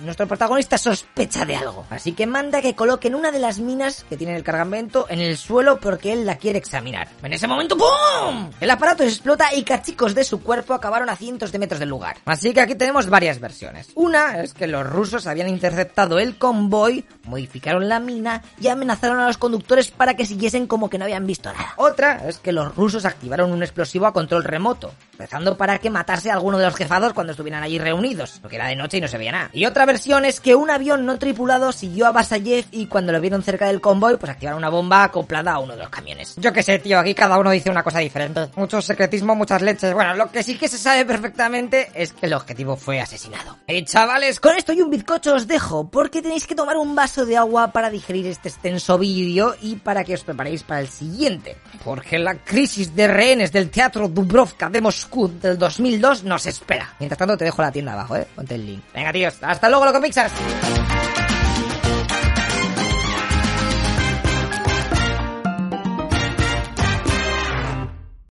nuestro 0.03 0.27
protagonista 0.27 0.77
sospecha 0.77 1.45
de 1.45 1.55
algo. 1.55 1.85
Así 1.89 2.13
que 2.13 2.25
manda 2.25 2.61
que 2.61 2.75
coloquen 2.75 3.15
una 3.15 3.31
de 3.31 3.39
las 3.39 3.59
minas 3.59 4.05
que 4.09 4.17
tiene 4.17 4.35
el 4.35 4.43
cargamento 4.43 5.05
en 5.09 5.19
el 5.19 5.37
suelo 5.37 5.79
porque 5.79 6.13
él 6.13 6.25
la 6.25 6.37
quiere 6.37 6.57
examinar. 6.61 7.09
En 7.21 7.33
ese 7.33 7.47
momento, 7.47 7.77
¡pum! 7.77 8.49
El 8.59 8.69
aparato 8.69 9.03
explota 9.03 9.53
y 9.53 9.63
cachicos 9.63 10.15
de 10.15 10.23
su 10.23 10.41
cuerpo 10.41 10.73
acabaron 10.73 11.09
a 11.09 11.15
cientos 11.15 11.51
de 11.51 11.59
metros 11.59 11.79
del 11.79 11.89
lugar. 11.89 12.17
Así 12.25 12.53
que 12.53 12.61
aquí 12.61 12.75
tenemos 12.75 13.09
varias 13.09 13.39
versiones. 13.39 13.91
Una 13.95 14.41
es 14.41 14.53
que 14.53 14.67
los 14.67 14.87
rusos 14.87 15.27
habían 15.27 15.49
interceptado 15.49 16.19
el 16.19 16.37
convoy, 16.37 17.05
modificaron 17.25 17.89
la 17.89 17.99
mina 17.99 18.41
y 18.59 18.67
amenazaron 18.67 19.19
a 19.19 19.27
los 19.27 19.37
conductores 19.37 19.91
para 19.91 20.15
que 20.15 20.25
siguiesen 20.25 20.67
como 20.67 20.89
que 20.89 20.97
no 20.97 21.05
habían 21.05 21.27
visto 21.27 21.51
nada. 21.51 21.73
Otra 21.77 22.27
es 22.27 22.37
que 22.37 22.51
los 22.51 22.73
rusos 22.75 23.05
activaron 23.05 23.51
un 23.51 23.63
explosivo 23.63 24.05
a 24.05 24.13
control 24.13 24.43
remoto, 24.43 24.93
empezando 25.21 25.55
para 25.55 25.77
que 25.77 25.91
matase 25.91 26.31
a 26.31 26.33
alguno 26.33 26.57
de 26.57 26.65
los 26.65 26.75
jefados 26.75 27.13
cuando 27.13 27.31
estuvieran 27.31 27.61
allí 27.61 27.77
reunidos, 27.77 28.39
porque 28.41 28.55
era 28.55 28.67
de 28.67 28.75
noche 28.75 28.97
y 28.97 29.01
no 29.01 29.07
se 29.07 29.19
veía 29.19 29.31
nada. 29.31 29.49
Y 29.53 29.65
otra 29.67 29.85
versión 29.85 30.25
es 30.25 30.39
que 30.39 30.55
un 30.55 30.71
avión 30.71 31.05
no 31.05 31.19
tripulado 31.19 31.71
siguió 31.71 32.07
a 32.07 32.11
Basayev 32.11 32.65
y 32.71 32.87
cuando 32.87 33.11
lo 33.11 33.21
vieron 33.21 33.43
cerca 33.43 33.67
del 33.67 33.81
convoy, 33.81 34.17
pues 34.17 34.31
activaron 34.31 34.57
una 34.57 34.69
bomba 34.69 35.03
acoplada 35.03 35.53
a 35.53 35.59
uno 35.59 35.73
de 35.73 35.79
los 35.79 35.89
camiones. 35.89 36.33
Yo 36.37 36.51
qué 36.51 36.63
sé, 36.63 36.79
tío, 36.79 36.97
aquí 36.97 37.13
cada 37.13 37.37
uno 37.37 37.51
dice 37.51 37.69
una 37.69 37.83
cosa 37.83 37.99
diferente. 37.99 38.49
Mucho 38.55 38.81
secretismo, 38.81 39.35
muchas 39.35 39.61
leches. 39.61 39.93
Bueno, 39.93 40.15
lo 40.15 40.31
que 40.31 40.41
sí 40.41 40.57
que 40.57 40.67
se 40.67 40.79
sabe 40.79 41.05
perfectamente 41.05 41.91
es 41.93 42.13
que 42.13 42.25
el 42.25 42.33
objetivo 42.33 42.75
fue 42.75 42.99
asesinado. 42.99 43.59
Y 43.67 43.85
chavales, 43.85 44.39
con 44.39 44.55
esto 44.55 44.73
y 44.73 44.81
un 44.81 44.89
bizcocho 44.89 45.35
os 45.35 45.47
dejo, 45.47 45.87
porque 45.87 46.23
tenéis 46.23 46.47
que 46.47 46.55
tomar 46.55 46.77
un 46.77 46.95
vaso 46.95 47.27
de 47.27 47.37
agua 47.37 47.71
para 47.71 47.91
digerir 47.91 48.25
este 48.25 48.49
extenso 48.49 48.97
vídeo 48.97 49.55
y 49.61 49.75
para 49.75 50.03
que 50.03 50.15
os 50.15 50.23
preparéis 50.23 50.63
para 50.63 50.81
el 50.81 50.87
siguiente. 50.87 51.57
Porque 51.83 52.17
la 52.17 52.35
crisis 52.35 52.95
de 52.95 53.07
rehenes 53.07 53.51
del 53.51 53.69
Teatro 53.69 54.07
Dubrovka 54.07 54.69
de 54.69 54.81
Moscú 54.81 55.10
del 55.29 55.57
2002 55.57 56.23
nos 56.23 56.45
espera. 56.45 56.93
Mientras 56.99 57.17
tanto 57.17 57.37
te 57.37 57.45
dejo 57.45 57.61
la 57.61 57.71
tienda 57.71 57.93
abajo, 57.93 58.15
eh. 58.15 58.27
Ponte 58.35 58.55
el 58.55 58.65
link. 58.65 58.83
Venga, 58.93 59.11
tíos, 59.11 59.35
hasta 59.41 59.69
luego, 59.69 59.85
loco 59.85 60.01
Pixars. 60.01 60.33